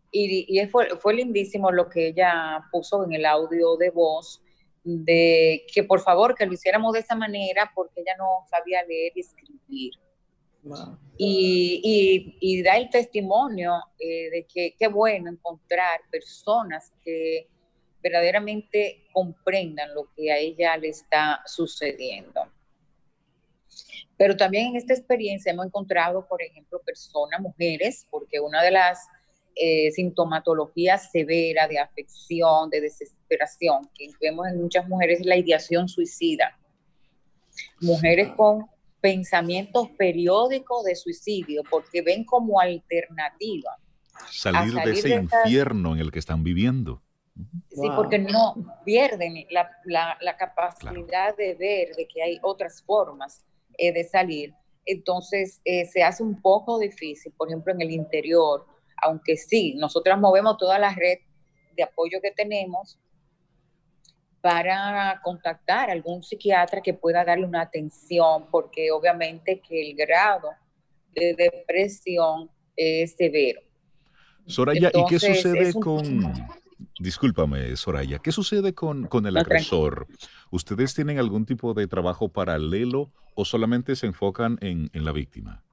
Y, 0.10 0.45
y 0.47 0.65
fue, 0.67 0.97
fue, 0.97 1.15
lindísimo 1.15 1.69
lo 1.73 1.89
que 1.89 2.08
ella 2.08 2.63
puso 2.71 3.04
en 3.04 3.12
el 3.12 3.26
audio 3.26 3.76
de 3.76 3.89
voz, 3.89 4.41
de 4.86 5.65
que 5.73 5.84
por 5.84 6.00
favor 6.00 6.36
que 6.36 6.45
lo 6.45 6.54
hiciéramos 6.54 6.93
de 6.93 7.00
esa 7.00 7.15
manera 7.15 7.69
porque 7.76 8.00
ella 8.00 8.15
no 8.17 8.45
sabía 8.50 8.82
leer 8.86 9.12
y 9.13 9.19
escribir. 9.19 9.93
Y, 11.17 12.62
da 12.63 12.77
el 12.77 12.89
testimonio 12.89 13.75
eh, 13.99 14.30
de 14.30 14.45
que 14.45 14.75
qué 14.77 14.88
bueno 14.88 15.32
encontrar 15.32 16.01
personas 16.12 16.91
que 17.03 17.47
verdaderamente 18.01 19.08
comprendan 19.12 19.93
lo 19.93 20.12
que 20.15 20.32
a 20.32 20.38
ella 20.38 20.77
le 20.77 20.89
está 20.89 21.41
sucediendo. 21.45 22.41
Pero 24.17 24.36
también 24.36 24.67
en 24.67 24.75
esta 24.77 24.93
experiencia 24.93 25.51
hemos 25.51 25.67
encontrado, 25.67 26.27
por 26.27 26.41
ejemplo, 26.41 26.82
personas, 26.86 27.39
mujeres, 27.39 28.08
porque 28.10 28.39
una 28.39 28.63
de 28.63 28.71
las 28.71 29.08
eh, 29.56 29.91
sintomatologías 29.91 31.12
severas 31.12 31.69
de 31.69 31.80
afección, 31.80 32.69
de 32.69 32.82
desesperación 32.82 33.89
que 33.95 34.10
vemos 34.21 34.47
en 34.47 34.62
muchas 34.62 34.88
mujeres 34.88 35.19
es 35.19 35.25
la 35.25 35.38
ideación 35.38 35.88
suicida. 35.88 36.58
Mujeres 37.82 38.30
con 38.36 38.67
pensamientos 39.02 39.90
periódicos 39.98 40.84
de 40.84 40.96
suicidio, 40.96 41.64
porque 41.70 42.02
ven 42.02 42.24
como 42.24 42.60
alternativa. 42.60 43.78
Salir, 44.32 44.74
de 44.74 44.92
ese 44.92 45.16
infierno 45.16 45.94
en 45.94 46.02
el 46.02 46.12
que 46.12 46.20
están 46.20 46.44
viviendo. 46.44 47.02
Sí, 47.70 47.88
porque 47.96 48.18
no 48.18 48.56
pierden 48.84 49.46
la, 49.50 50.38
capacidad 50.38 51.38
de 51.38 51.54
ver 51.54 51.96
de 51.96 52.08
que 52.08 52.24
hay 52.24 52.40
otras 52.42 52.82
formas 52.82 53.46
eh, 53.78 53.94
de 53.94 54.04
salir. 54.04 54.54
Entonces 54.86 55.62
eh, 55.66 55.86
se 55.86 56.02
hace 56.02 56.24
un 56.24 56.42
poco 56.42 56.80
difícil, 56.80 57.32
por 57.38 57.50
ejemplo, 57.50 57.74
en 57.74 57.82
el 57.82 57.92
interior, 57.92 58.66
aunque 59.04 59.38
sí, 59.38 59.76
nosotras 59.76 60.20
movemos 60.20 60.58
toda 60.58 60.80
la 60.80 60.94
red 60.96 61.20
de 61.76 61.84
apoyo 61.84 62.20
que 62.22 62.32
tenemos, 62.32 62.98
para 64.41 65.19
contactar 65.23 65.89
a 65.89 65.93
algún 65.93 66.23
psiquiatra 66.23 66.82
que 66.82 66.93
pueda 66.93 67.26
darle 67.26 67.45
una 67.45 67.62
atención, 67.62 68.45
porque 68.52 68.91
obviamente 68.91 69.60
que 69.60 69.89
el 69.89 69.95
grado 69.95 70.50
de 71.13 71.34
depresión 71.34 72.50
es 72.76 73.15
severo. 73.15 73.62
Soraya, 74.45 74.91
¿y 74.93 75.06
qué 75.10 75.19
sucede 75.19 75.73
con... 75.73 76.34
Discúlpame, 77.00 77.76
Soraya, 77.76 78.19
¿qué 78.19 78.32
sucede 78.32 78.73
con, 78.73 79.08
con 79.08 79.28
el 79.28 79.38
agresor? 79.38 80.08
¿Ustedes 80.52 80.95
tienen 80.95 81.19
algún 81.19 81.45
tipo 81.45 81.73
de 81.73 81.88
trabajo 81.88 82.30
paralelo 82.30 83.12
o 83.36 83.45
solamente 83.45 83.95
se 83.95 84.08
enfocan 84.08 84.58
en, 84.62 84.89
en 84.93 85.06
la 85.06 85.12
víctima? 85.12 85.63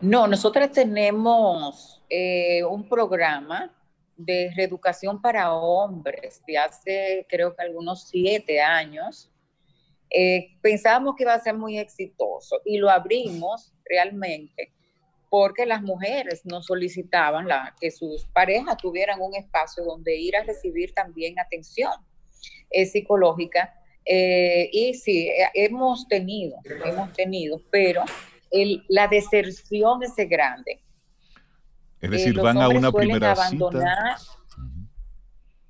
No, 0.00 0.26
nosotros 0.26 0.70
tenemos 0.70 2.02
eh, 2.08 2.62
un 2.64 2.88
programa 2.88 3.70
de 4.18 4.52
reeducación 4.56 5.22
para 5.22 5.54
hombres 5.54 6.42
de 6.46 6.58
hace 6.58 7.26
creo 7.28 7.54
que 7.54 7.62
algunos 7.62 8.08
siete 8.08 8.60
años. 8.60 9.30
Eh, 10.10 10.56
pensábamos 10.60 11.14
que 11.16 11.22
iba 11.22 11.34
a 11.34 11.40
ser 11.40 11.54
muy 11.54 11.78
exitoso 11.78 12.60
y 12.64 12.78
lo 12.78 12.90
abrimos 12.90 13.74
realmente 13.84 14.72
porque 15.30 15.66
las 15.66 15.82
mujeres 15.82 16.44
nos 16.46 16.66
solicitaban 16.66 17.46
la, 17.46 17.74
que 17.78 17.90
sus 17.90 18.24
parejas 18.26 18.78
tuvieran 18.78 19.20
un 19.20 19.34
espacio 19.34 19.84
donde 19.84 20.16
ir 20.16 20.34
a 20.34 20.42
recibir 20.42 20.94
también 20.94 21.38
atención 21.38 21.92
eh, 22.70 22.86
psicológica. 22.86 23.74
Eh, 24.06 24.70
y 24.72 24.94
sí, 24.94 25.30
hemos 25.52 26.08
tenido, 26.08 26.56
hemos 26.86 27.12
tenido, 27.12 27.60
pero 27.70 28.02
el, 28.50 28.82
la 28.88 29.06
deserción 29.06 30.02
es 30.02 30.14
grande. 30.28 30.80
Es 32.00 32.10
decir, 32.10 32.40
van 32.40 32.58
a 32.58 32.68
una 32.68 32.92
primera 32.92 33.34
cita. 33.34 34.16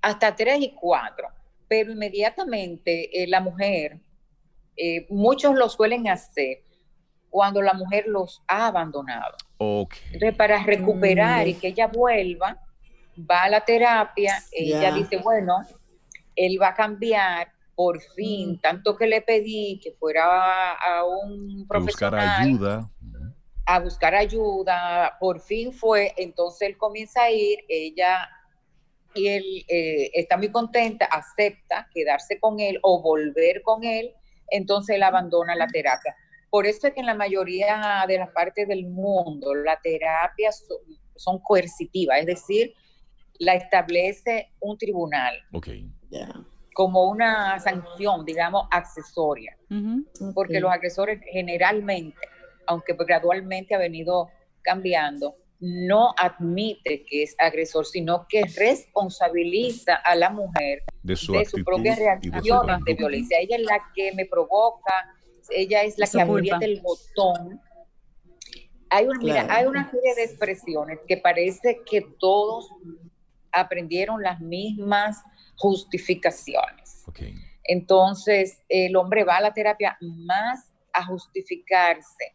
Hasta 0.00 0.36
tres 0.36 0.60
y 0.60 0.74
cuatro, 0.74 1.28
pero 1.66 1.92
inmediatamente 1.92 3.22
eh, 3.22 3.26
la 3.26 3.40
mujer, 3.40 3.98
eh, 4.76 5.06
muchos 5.10 5.54
lo 5.54 5.68
suelen 5.68 6.08
hacer 6.08 6.62
cuando 7.30 7.60
la 7.60 7.74
mujer 7.74 8.04
los 8.06 8.42
ha 8.46 8.68
abandonado. 8.68 9.36
Entonces, 9.58 10.34
para 10.36 10.62
recuperar 10.62 11.48
y 11.48 11.54
que 11.54 11.68
ella 11.68 11.88
vuelva, 11.88 12.58
va 13.18 13.42
a 13.42 13.48
la 13.48 13.60
terapia, 13.64 14.42
ella 14.52 14.92
dice, 14.92 15.16
bueno, 15.18 15.62
él 16.36 16.58
va 16.60 16.68
a 16.68 16.74
cambiar, 16.74 17.48
por 17.74 18.00
fin, 18.00 18.52
mm. 18.52 18.60
tanto 18.60 18.96
que 18.96 19.06
le 19.06 19.22
pedí 19.22 19.80
que 19.82 19.92
fuera 19.92 20.74
a, 20.74 21.04
un 21.04 21.66
profesional. 21.68 22.20
buscar 22.20 22.42
ayuda 22.42 22.90
a 23.70 23.80
buscar 23.80 24.14
ayuda, 24.14 25.18
por 25.20 25.40
fin 25.40 25.74
fue, 25.74 26.14
entonces 26.16 26.70
él 26.70 26.78
comienza 26.78 27.24
a 27.24 27.30
ir, 27.30 27.58
ella 27.68 28.26
y 29.12 29.28
él 29.28 29.44
eh, 29.68 30.10
está 30.14 30.38
muy 30.38 30.50
contenta, 30.50 31.04
acepta 31.04 31.86
quedarse 31.92 32.40
con 32.40 32.60
él 32.60 32.78
o 32.82 33.02
volver 33.02 33.60
con 33.60 33.84
él, 33.84 34.14
entonces 34.50 34.96
él 34.96 35.02
abandona 35.02 35.54
la 35.54 35.66
terapia. 35.66 36.16
Por 36.48 36.64
eso 36.64 36.86
es 36.86 36.94
que 36.94 37.00
en 37.00 37.06
la 37.06 37.14
mayoría 37.14 38.06
de 38.08 38.16
las 38.16 38.30
partes 38.30 38.66
del 38.66 38.86
mundo 38.86 39.54
la 39.54 39.78
terapia 39.82 40.48
son, 41.14 41.38
coercitivas, 41.40 42.20
es 42.20 42.26
decir, 42.26 42.72
la 43.38 43.52
establece 43.52 44.50
un 44.60 44.78
tribunal. 44.78 45.34
Como 46.72 47.10
una 47.10 47.58
sanción, 47.60 48.24
digamos, 48.24 48.66
accesoria, 48.70 49.58
porque 50.34 50.58
los 50.58 50.72
agresores 50.72 51.20
generalmente, 51.30 52.16
aunque 52.68 52.94
gradualmente 52.94 53.74
ha 53.74 53.78
venido 53.78 54.28
cambiando, 54.62 55.36
no 55.58 56.14
admite 56.16 57.04
que 57.04 57.24
es 57.24 57.34
agresor, 57.38 57.86
sino 57.86 58.26
que 58.28 58.44
responsabiliza 58.44 59.96
a 59.96 60.14
la 60.14 60.30
mujer 60.30 60.84
de 61.02 61.16
su, 61.16 61.32
propia 61.64 61.96
reacción 61.96 62.84
de, 62.84 62.94
violencia. 62.94 63.38
Ella 63.40 63.56
es 63.56 63.62
la 63.62 63.82
que 63.94 64.12
me 64.12 64.26
provoca, 64.26 64.92
ella 65.50 65.82
es 65.82 65.98
la 65.98 66.06
que 66.06 66.20
aprieta 66.20 66.64
el 66.64 66.80
botón. 66.80 67.60
Hay, 68.90 69.06
hay 69.48 69.66
una 69.66 69.90
serie 69.90 70.14
de 70.14 70.24
expresiones 70.24 71.00
que 71.08 71.16
parece 71.16 71.80
que 71.90 72.02
todos 72.18 72.70
aprendieron 73.50 74.22
las 74.22 74.40
mismas 74.40 75.22
justificaciones. 75.56 77.04
Entonces, 77.64 78.62
el 78.68 78.94
hombre 78.96 79.24
va 79.24 79.38
a 79.38 79.40
la 79.40 79.54
terapia 79.54 79.96
más 80.00 80.72
a 80.92 81.04
justificarse, 81.04 82.34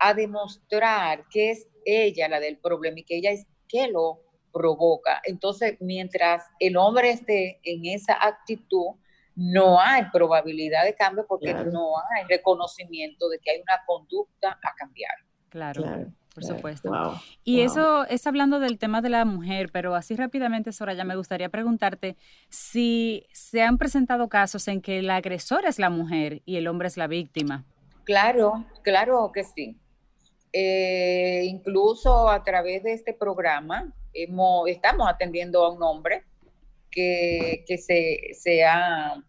a 0.00 0.14
demostrar 0.14 1.26
que 1.30 1.50
es 1.50 1.68
ella 1.84 2.28
la 2.28 2.40
del 2.40 2.58
problema 2.58 3.00
y 3.00 3.04
que 3.04 3.18
ella 3.18 3.30
es 3.30 3.46
que 3.68 3.88
lo 3.88 4.20
provoca. 4.52 5.20
Entonces, 5.24 5.76
mientras 5.80 6.44
el 6.58 6.76
hombre 6.76 7.10
esté 7.10 7.60
en 7.62 7.86
esa 7.86 8.14
actitud, 8.20 8.96
no 9.36 9.80
hay 9.80 10.04
probabilidad 10.12 10.84
de 10.84 10.94
cambio 10.94 11.24
porque 11.28 11.54
no 11.54 11.92
hay 11.98 12.24
reconocimiento 12.28 13.28
de 13.28 13.38
que 13.38 13.52
hay 13.52 13.60
una 13.60 13.80
conducta 13.86 14.58
a 14.62 14.74
cambiar. 14.76 15.12
Claro. 15.48 15.82
por 16.34 16.44
supuesto. 16.44 16.92
y 17.42 17.60
eso 17.60 18.06
es 18.06 18.26
hablando 18.26 18.60
del 18.60 18.78
tema 18.78 19.02
de 19.02 19.08
la 19.08 19.24
mujer, 19.24 19.70
pero 19.72 19.94
así 19.94 20.14
rápidamente, 20.14 20.72
Soraya, 20.72 21.04
me 21.04 21.16
gustaría 21.16 21.48
preguntarte 21.48 22.16
si 22.48 23.26
se 23.32 23.62
han 23.62 23.78
presentado 23.78 24.28
casos 24.28 24.68
en 24.68 24.80
que 24.80 24.98
el 24.98 25.10
agresor 25.10 25.64
es 25.64 25.78
la 25.78 25.90
mujer 25.90 26.42
y 26.44 26.56
el 26.56 26.68
hombre 26.68 26.88
es 26.88 26.96
la 26.96 27.06
víctima. 27.06 27.64
Claro, 28.04 28.64
claro 28.82 29.30
que 29.32 29.44
sí. 29.44 29.76
Eh, 30.52 31.44
incluso 31.44 32.28
a 32.28 32.42
través 32.42 32.82
de 32.82 32.92
este 32.92 33.14
programa 33.14 33.94
hemos, 34.12 34.68
estamos 34.68 35.08
atendiendo 35.08 35.64
a 35.64 35.70
un 35.70 35.80
hombre 35.82 36.24
que, 36.90 37.64
se, 37.78 38.64
ha 38.64 39.22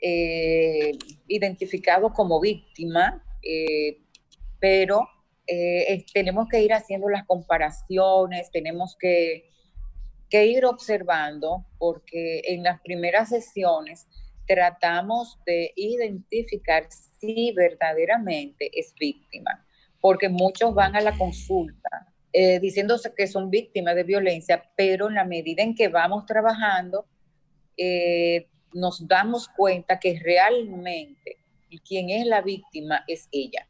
eh, 0.00 0.90
identificado 1.28 2.12
como 2.12 2.40
víctima, 2.40 3.24
eh, 3.42 3.98
pero 4.58 5.08
tenemos 6.12 6.48
que 6.48 6.62
ir 6.62 6.72
haciendo 6.72 7.08
las 7.08 7.26
comparaciones, 7.26 8.50
tenemos 8.52 8.96
que, 8.96 9.50
que 10.28 10.46
ir 10.46 10.64
observando, 10.64 11.66
porque 11.78 12.42
en 12.44 12.62
las 12.62 12.80
primeras 12.82 13.30
sesiones 13.30 14.06
tratamos 14.46 15.40
de 15.46 15.72
identificar 15.74 16.86
si 17.18 17.52
verdaderamente 17.52 18.70
es 18.78 18.94
víctima 18.94 19.64
porque 20.00 20.28
muchos 20.28 20.74
van 20.74 20.96
a 20.96 21.00
la 21.00 21.16
consulta 21.16 22.06
eh, 22.32 22.60
diciéndose 22.60 23.12
que 23.14 23.26
son 23.26 23.50
víctimas 23.50 23.96
de 23.96 24.04
violencia, 24.04 24.62
pero 24.76 25.08
en 25.08 25.14
la 25.14 25.24
medida 25.24 25.62
en 25.62 25.74
que 25.74 25.88
vamos 25.88 26.26
trabajando, 26.26 27.04
eh, 27.76 28.46
nos 28.72 29.06
damos 29.08 29.48
cuenta 29.48 29.98
que 29.98 30.20
realmente 30.22 31.38
quien 31.78 32.10
es 32.10 32.26
la 32.26 32.40
víctima 32.40 33.04
es 33.06 33.28
ella. 33.32 33.66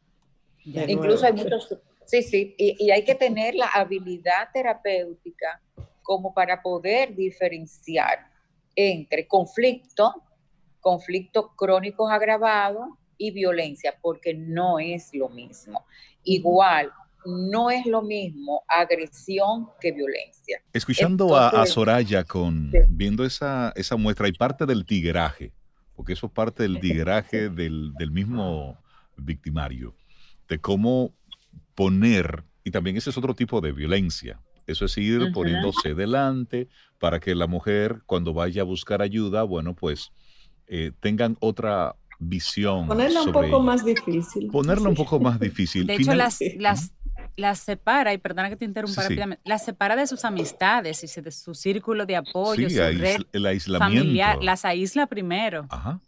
Incluso 0.64 1.26
hay 1.26 1.32
muchos, 1.32 1.74
sí, 2.04 2.22
sí, 2.22 2.54
y, 2.58 2.90
hay 2.90 3.02
que 3.02 3.14
tener 3.14 3.54
la 3.54 3.68
habilidad 3.68 4.48
terapéutica 4.52 5.60
como 6.02 6.34
para 6.34 6.60
poder 6.60 7.14
diferenciar 7.14 8.26
entre 8.76 9.26
conflicto, 9.26 10.22
conflictos 10.80 11.46
crónicos 11.56 12.10
agravados 12.10 12.88
y 13.16 13.30
violencia, 13.30 13.94
porque 14.00 14.34
no 14.34 14.78
es 14.78 15.14
lo 15.14 15.28
mismo. 15.28 15.84
Igual, 16.24 16.90
no 17.24 17.70
es 17.70 17.86
lo 17.86 18.02
mismo 18.02 18.62
agresión 18.68 19.68
que 19.80 19.92
violencia. 19.92 20.62
Escuchando 20.72 21.36
a, 21.36 21.66
Soraya 21.66 22.24
con 22.24 22.72
viendo 22.88 23.24
esa, 23.24 23.72
esa 23.76 23.96
muestra 23.96 24.28
y 24.28 24.32
parte 24.32 24.66
del 24.66 24.84
tigueraje, 24.84 25.52
porque 25.94 26.14
eso 26.14 26.26
es 26.26 26.32
parte 26.32 26.62
del 26.62 26.80
tigueraje 26.80 27.48
del, 27.50 27.92
mismo 28.10 28.78
victimario, 29.16 29.94
de 30.48 30.58
cómo 30.58 31.12
poner, 31.74 32.44
y 32.64 32.70
también 32.70 32.96
ese 32.96 33.10
es 33.10 33.18
otro 33.18 33.34
tipo 33.34 33.60
de 33.60 33.72
violencia, 33.72 34.40
eso 34.66 34.84
es 34.84 34.96
ir 34.98 35.32
poniéndose 35.32 35.94
delante 35.94 36.68
para 36.98 37.18
que 37.20 37.34
la 37.34 37.46
mujer 37.46 38.02
cuando 38.06 38.32
vaya 38.32 38.62
a 38.62 38.64
buscar 38.64 39.02
ayuda, 39.02 39.42
bueno, 39.42 39.74
pues 39.74 40.12
eh, 40.66 40.92
tengan 41.00 41.36
otra 41.40 41.96
visión. 42.20 42.86
Ponerla 42.86 43.22
un 43.22 43.32
poco 43.32 43.60
más 43.60 43.84
difícil. 43.84 44.48
Ponerla 44.48 44.88
un 44.90 44.94
poco 44.94 45.18
más 45.18 45.40
difícil. 45.40 45.86
De 45.86 45.94
hecho, 45.94 46.14
las, 46.14 46.38
las, 46.56 46.92
las 47.36 47.60
separa, 47.60 48.12
y 48.12 48.18
perdona 48.18 48.50
que 48.50 48.56
te 48.56 48.64
interrumpa 48.64 49.02
rápidamente, 49.02 49.42
las 49.44 49.64
separa 49.64 49.96
de 49.96 50.06
sus 50.06 50.24
amistades 50.24 51.02
y 51.02 51.20
de 51.20 51.30
su 51.32 51.54
círculo 51.54 52.06
de 52.06 52.16
apoyo, 52.16 52.68
su 52.68 52.76
red 52.76 53.22
el 53.32 53.46
aislamiento. 53.46 53.96
familiar, 53.96 54.38
las 54.42 54.64
aísla 54.64 55.06
primero. 55.06 55.66
Ajá. 55.70 56.00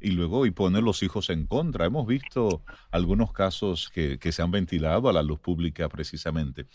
Y 0.00 0.12
luego 0.12 0.46
y 0.46 0.52
pone 0.52 0.80
los 0.80 1.02
hijos 1.02 1.28
en 1.28 1.46
contra. 1.46 1.84
Hemos 1.84 2.06
visto 2.06 2.62
algunos 2.92 3.32
casos 3.32 3.90
que, 3.92 4.18
que 4.18 4.30
se 4.30 4.42
han 4.42 4.52
ventilado 4.52 5.08
a 5.08 5.12
la 5.12 5.24
luz 5.24 5.40
pública 5.40 5.88
precisamente. 5.88 6.66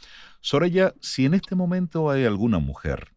Soraya, 0.41 0.93
si 0.99 1.25
en 1.25 1.33
este 1.33 1.55
momento 1.55 2.09
hay 2.09 2.25
alguna 2.25 2.59
mujer 2.59 3.13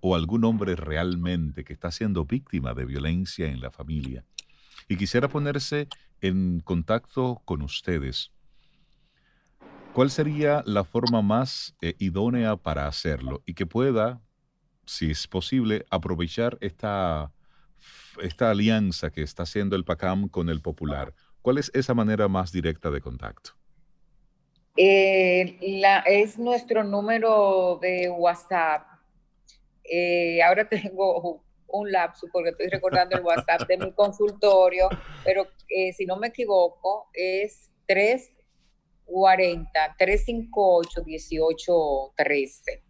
o 0.00 0.16
algún 0.16 0.44
hombre 0.44 0.76
realmente 0.76 1.64
que 1.64 1.72
está 1.72 1.90
siendo 1.90 2.26
víctima 2.26 2.74
de 2.74 2.84
violencia 2.84 3.46
en 3.46 3.60
la 3.60 3.70
familia, 3.70 4.24
y 4.88 4.96
quisiera 4.96 5.28
ponerse 5.28 5.88
en 6.20 6.60
contacto 6.60 7.42
con 7.44 7.62
ustedes. 7.62 8.30
¿Cuál 9.92 10.10
sería 10.10 10.62
la 10.64 10.84
forma 10.84 11.20
más 11.20 11.74
eh, 11.82 11.94
idónea 11.98 12.56
para 12.56 12.86
hacerlo 12.86 13.42
y 13.44 13.54
que 13.54 13.66
pueda, 13.66 14.22
si 14.86 15.10
es 15.10 15.26
posible, 15.26 15.84
aprovechar 15.90 16.56
esta, 16.62 17.30
esta 18.22 18.50
alianza 18.50 19.10
que 19.10 19.22
está 19.22 19.42
haciendo 19.42 19.76
el 19.76 19.84
PACAM 19.84 20.28
con 20.28 20.48
el 20.48 20.62
Popular? 20.62 21.12
¿Cuál 21.42 21.58
es 21.58 21.70
esa 21.74 21.92
manera 21.92 22.28
más 22.28 22.52
directa 22.52 22.90
de 22.90 23.00
contacto? 23.00 23.50
Eh, 24.76 25.58
es 26.06 26.38
nuestro 26.38 26.84
número 26.84 27.78
de 27.82 28.08
WhatsApp. 28.08 28.86
Eh, 29.84 30.42
ahora 30.42 30.68
tengo 30.68 31.44
un 31.72 31.90
lapso 31.90 32.28
porque 32.32 32.50
estoy 32.50 32.68
recordando 32.68 33.16
el 33.16 33.22
WhatsApp 33.22 33.66
de 33.66 33.78
mi 33.78 33.92
consultorio, 33.92 34.88
pero 35.24 35.48
eh, 35.68 35.92
si 35.92 36.06
no 36.06 36.16
me 36.16 36.28
equivoco, 36.28 37.08
es 37.12 37.72
340 37.86 39.96
358 39.98 41.04
1813. 41.04 42.82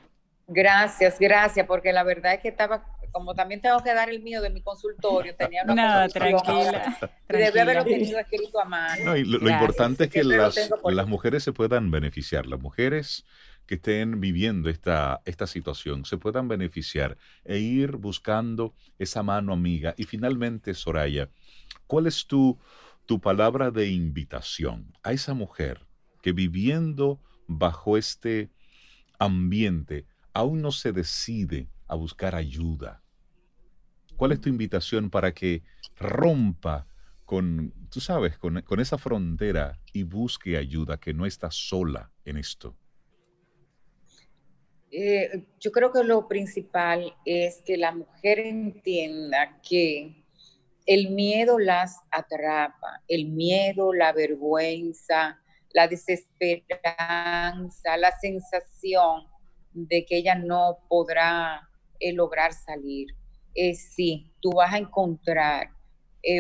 Gracias, 0.48 1.20
gracias, 1.20 1.68
porque 1.68 1.94
la 1.94 2.02
verdad 2.02 2.34
es 2.34 2.40
que 2.40 2.48
estaba 2.48 2.84
como 3.14 3.36
también 3.36 3.62
tengo 3.62 3.82
que 3.82 3.94
dar 3.94 4.10
el 4.10 4.22
mío 4.22 4.42
de 4.42 4.50
mi 4.50 4.62
consultorio, 4.62 5.36
tenía 5.36 5.64
una 5.64 6.08
no, 6.08 6.10
tranquila, 6.10 6.98
y 7.30 7.38
debí 7.38 7.60
haberlo 7.60 7.86
tenido 7.86 8.20
escrito 8.20 8.60
a 8.60 8.66
mano. 8.66 9.16
lo, 9.16 9.50
importante 9.50 10.06
es 10.06 10.10
que 10.10 10.24
las, 10.24 10.72
las 10.84 11.08
mujeres 11.08 11.44
se 11.44 11.54
puedan 11.54 11.92
beneficiar, 11.92 12.48
las 12.48 12.60
mujeres 12.60 13.24
que 13.68 13.76
estén 13.76 14.20
viviendo 14.20 14.70
esta, 14.70 15.22
esta 15.26 15.48
situación 15.48 16.06
se 16.06 16.18
puedan 16.18 16.48
beneficiar 16.48 17.18
e 17.46 17.60
ir 17.60 17.98
buscando 17.98 18.74
esa 18.98 19.24
mano 19.24 19.54
amiga. 19.54 19.94
Y 19.96 20.04
finalmente, 20.04 20.74
Soraya, 20.74 21.30
¿cuál 21.88 22.08
es 22.08 22.26
tu, 22.26 22.60
tu 23.06 23.22
palabra 23.22 23.70
de 23.70 23.90
invitación 23.90 24.92
a 25.04 25.14
esa 25.14 25.34
mujer 25.36 25.86
que 26.22 26.34
viviendo 26.34 27.22
bajo 27.48 27.96
este 27.96 28.50
ambiente 29.20 30.08
aún 30.34 30.64
no 30.64 30.72
se 30.72 30.92
decide 30.92 31.70
a 31.88 31.96
buscar 31.96 32.34
ayuda. 32.34 33.03
¿Cuál 34.16 34.32
es 34.32 34.42
tu 34.42 34.50
invitación 34.50 35.10
para 35.10 35.34
que 35.34 35.64
rompa 35.98 36.88
con, 37.26 37.74
tú 37.90 38.00
sabes, 38.00 38.38
con, 38.38 38.64
esa 38.80 38.98
frontera 38.98 39.80
y 39.92 40.04
busque 40.04 40.58
ayuda, 40.58 41.00
que 41.00 41.14
no 41.14 41.26
está 41.26 41.50
sola 41.52 42.12
en 42.26 42.38
esto? 42.38 42.76
Eh, 44.92 45.48
yo 45.60 45.72
creo 45.72 45.92
que 45.92 46.04
lo 46.04 46.28
principal 46.28 47.16
es 47.26 47.64
que 47.66 47.78
la 47.78 47.92
mujer 47.92 48.40
entienda 48.40 49.60
que 49.68 50.24
el 50.86 51.10
miedo 51.10 51.58
las 51.58 52.02
atrapa, 52.12 53.02
el 53.08 53.30
miedo, 53.30 53.94
la 53.94 54.14
vergüenza, 54.14 55.40
la 55.74 55.88
desesperanza, 55.88 57.98
la 57.98 58.12
sensación 58.20 59.24
de 59.72 60.06
que 60.06 60.18
ella 60.18 60.36
no 60.36 60.78
podrá 60.88 61.68
eh, 62.00 62.14
lograr 62.14 62.54
salir. 62.54 63.08
Eh, 63.56 63.76
sí, 63.76 64.32
tú 64.42 64.52
vas 64.52 64.74
a 64.74 64.78
encontrar 64.78 65.70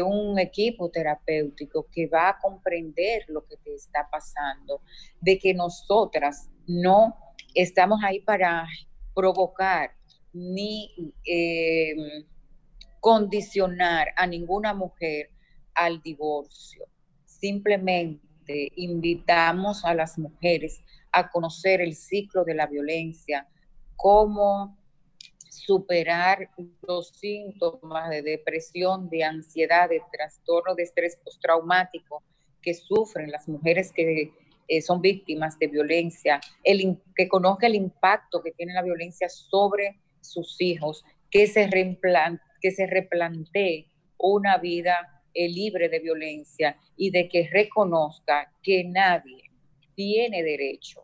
un 0.06 0.40
equipo 0.40 0.90
terapéutico 0.90 1.88
que 1.92 2.08
va 2.08 2.30
a 2.30 2.40
comprender 2.40 3.26
lo 3.28 3.46
que 3.46 3.58
te 3.58 3.76
está 3.76 4.08
pasando, 4.10 4.82
de 5.20 5.38
que 5.38 5.54
nosotras 5.54 6.50
no 6.68 7.16
estamos 7.54 8.00
ahí 8.04 8.22
para 8.22 8.66
provocar 9.14 9.92
ni 10.32 11.14
eh, 11.26 11.96
condicionar 13.00 14.08
a 14.16 14.26
ninguna 14.26 14.74
mujer 14.74 15.30
al 15.76 16.02
divorcio. 16.02 16.86
Simplemente 17.26 18.72
invitamos 18.76 19.84
a 19.86 19.94
las 19.94 20.18
mujeres 20.18 20.82
a 21.12 21.30
conocer 21.30 21.82
el 21.82 21.96
ciclo 21.96 22.44
de 22.44 22.56
la 22.56 22.68
violencia, 22.68 23.48
cómo 23.96 24.78
superar 25.54 26.50
los 26.88 27.10
síntomas 27.10 28.10
de 28.10 28.22
depresión, 28.22 29.10
de 29.10 29.24
ansiedad, 29.24 29.90
de 29.90 30.02
trastorno 30.12 30.76
de 30.76 30.84
estrés 30.84 31.18
postraumático 31.24 32.24
que 32.62 32.74
sufren 32.74 33.32
las 33.32 33.48
mujeres 33.48 33.92
que 33.92 34.32
eh, 34.68 34.82
son 34.82 35.02
víctimas 35.02 35.60
de 35.60 35.68
violencia, 35.68 36.40
el, 36.64 36.98
que 37.16 37.28
conozca 37.28 37.68
el 37.68 37.76
impacto 37.76 38.42
que 38.42 38.52
tiene 38.52 38.74
la 38.74 38.82
violencia 38.82 39.30
sobre 39.30 40.00
sus 40.22 40.60
hijos, 40.62 41.04
que 41.30 41.48
se, 41.48 41.70
que 42.62 42.72
se 42.72 42.88
replantee 42.88 43.88
una 44.18 44.58
vida 44.58 45.22
eh, 45.34 45.50
libre 45.50 45.90
de 45.90 46.00
violencia 46.00 46.78
y 46.96 47.12
de 47.12 47.28
que 47.28 47.50
reconozca 47.52 48.52
que 48.62 48.84
nadie 48.86 49.52
tiene 49.96 50.44
derecho 50.44 51.04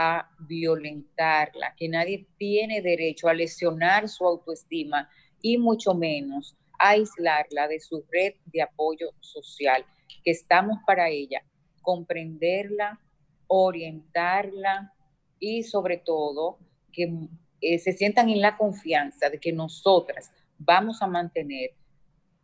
a 0.00 0.30
violentarla, 0.38 1.74
que 1.76 1.88
nadie 1.88 2.28
tiene 2.38 2.80
derecho 2.80 3.28
a 3.28 3.34
lesionar 3.34 4.08
su 4.08 4.24
autoestima 4.24 5.10
y 5.42 5.58
mucho 5.58 5.92
menos 5.92 6.56
a 6.78 6.90
aislarla 6.90 7.66
de 7.66 7.80
su 7.80 8.04
red 8.12 8.34
de 8.44 8.62
apoyo 8.62 9.10
social, 9.18 9.84
que 10.22 10.30
estamos 10.30 10.78
para 10.86 11.08
ella 11.08 11.42
comprenderla, 11.82 13.00
orientarla 13.48 14.94
y 15.40 15.64
sobre 15.64 15.96
todo 15.96 16.60
que 16.92 17.12
eh, 17.60 17.78
se 17.80 17.92
sientan 17.92 18.28
en 18.28 18.40
la 18.40 18.56
confianza 18.56 19.28
de 19.28 19.40
que 19.40 19.52
nosotras 19.52 20.30
vamos 20.58 21.02
a 21.02 21.08
mantener 21.08 21.70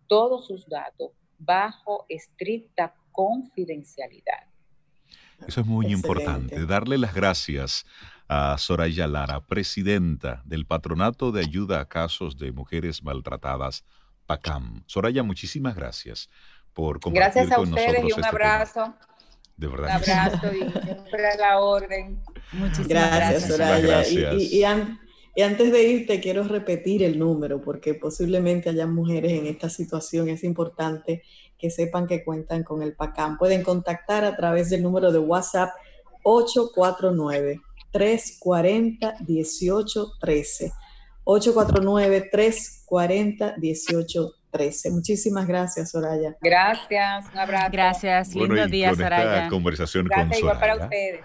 todos 0.09 0.49
sus 0.49 0.67
datos 0.67 1.13
bajo 1.39 2.05
estricta 2.09 2.97
confidencialidad. 3.13 4.54
Eso 5.47 5.61
es 5.61 5.67
muy 5.67 5.93
importante. 5.93 6.67
Darle 6.67 6.99
las 6.99 7.15
gracias 7.15 7.87
a 8.29 8.57
Soraya 8.59 9.07
Lara, 9.07 9.41
presidenta 9.41 10.43
del 10.45 10.67
Patronato 10.67 11.33
de 11.33 11.41
Ayuda 11.41 11.81
a 11.81 11.89
Casos 11.89 12.39
de 12.39 12.53
Mujeres 12.53 13.03
Maltratadas, 13.03 13.85
PACAM. 14.27 14.83
Soraya, 14.87 15.23
muchísimas 15.23 15.75
gracias 15.75 16.31
por 16.73 17.01
compartir 17.01 17.43
gracias 17.45 17.53
a 17.53 17.57
con 17.57 17.69
ustedes 17.69 17.89
nosotros 17.89 18.11
y 18.11 18.13
un 18.13 18.25
este 18.25 18.29
abrazo. 18.29 18.95
De 19.57 19.69
verdad. 19.69 20.03
Un 20.05 20.11
abrazo 20.11 20.53
y 20.53 20.59
siempre 20.59 21.29
a 21.29 21.37
la 21.37 21.59
orden. 21.61 22.23
Muchísimas 22.53 22.89
gracias, 22.89 23.47
Soraya. 23.47 24.03
Y, 25.37 25.43
antes 25.43 25.73
de 25.73 25.83
irte, 25.83 26.21
quiero 26.21 26.45
repetir 26.45 27.03
el 27.03 27.19
número, 27.19 27.61
porque 27.61 27.95
posiblemente 27.95 28.71
haya 28.71 28.87
mujeres 28.87 29.33
en 29.33 29.47
esta 29.47 29.69
situación. 29.69 30.29
Es 30.29 30.45
importante 30.45 31.23
que 31.65 31.71
sepan 31.71 32.07
que 32.07 32.23
cuentan 32.23 32.63
con 32.63 32.83
el 32.83 32.93
PACAM. 32.93 33.39
Pueden 33.39 33.63
contactar 33.63 34.23
a 34.27 34.37
través 34.37 34.69
del 34.69 34.83
número 34.83 35.11
de 35.11 35.19
WhatsApp 35.19 35.71
849 36.23 37.59
340 37.91 39.15
1813. 39.27 40.73
849 41.25 42.29
340 42.31 43.55
1813. 43.57 44.91
Muchísimas 44.91 45.47
gracias, 45.47 45.93
Soraya. 45.93 46.37
Gracias, 46.43 47.25
un 47.33 47.39
abrazo. 47.39 47.69
Gracias, 47.73 48.35
lindo 48.35 48.67
día, 48.67 48.91
con 48.91 48.99
Soraya. 48.99 49.37
Esta 49.37 49.49
conversación 49.49 50.05
gracias 50.05 50.29
con 50.29 50.39
igual 50.41 50.57
Soraya. 50.57 50.75
para 50.75 50.85
ustedes. 50.85 51.21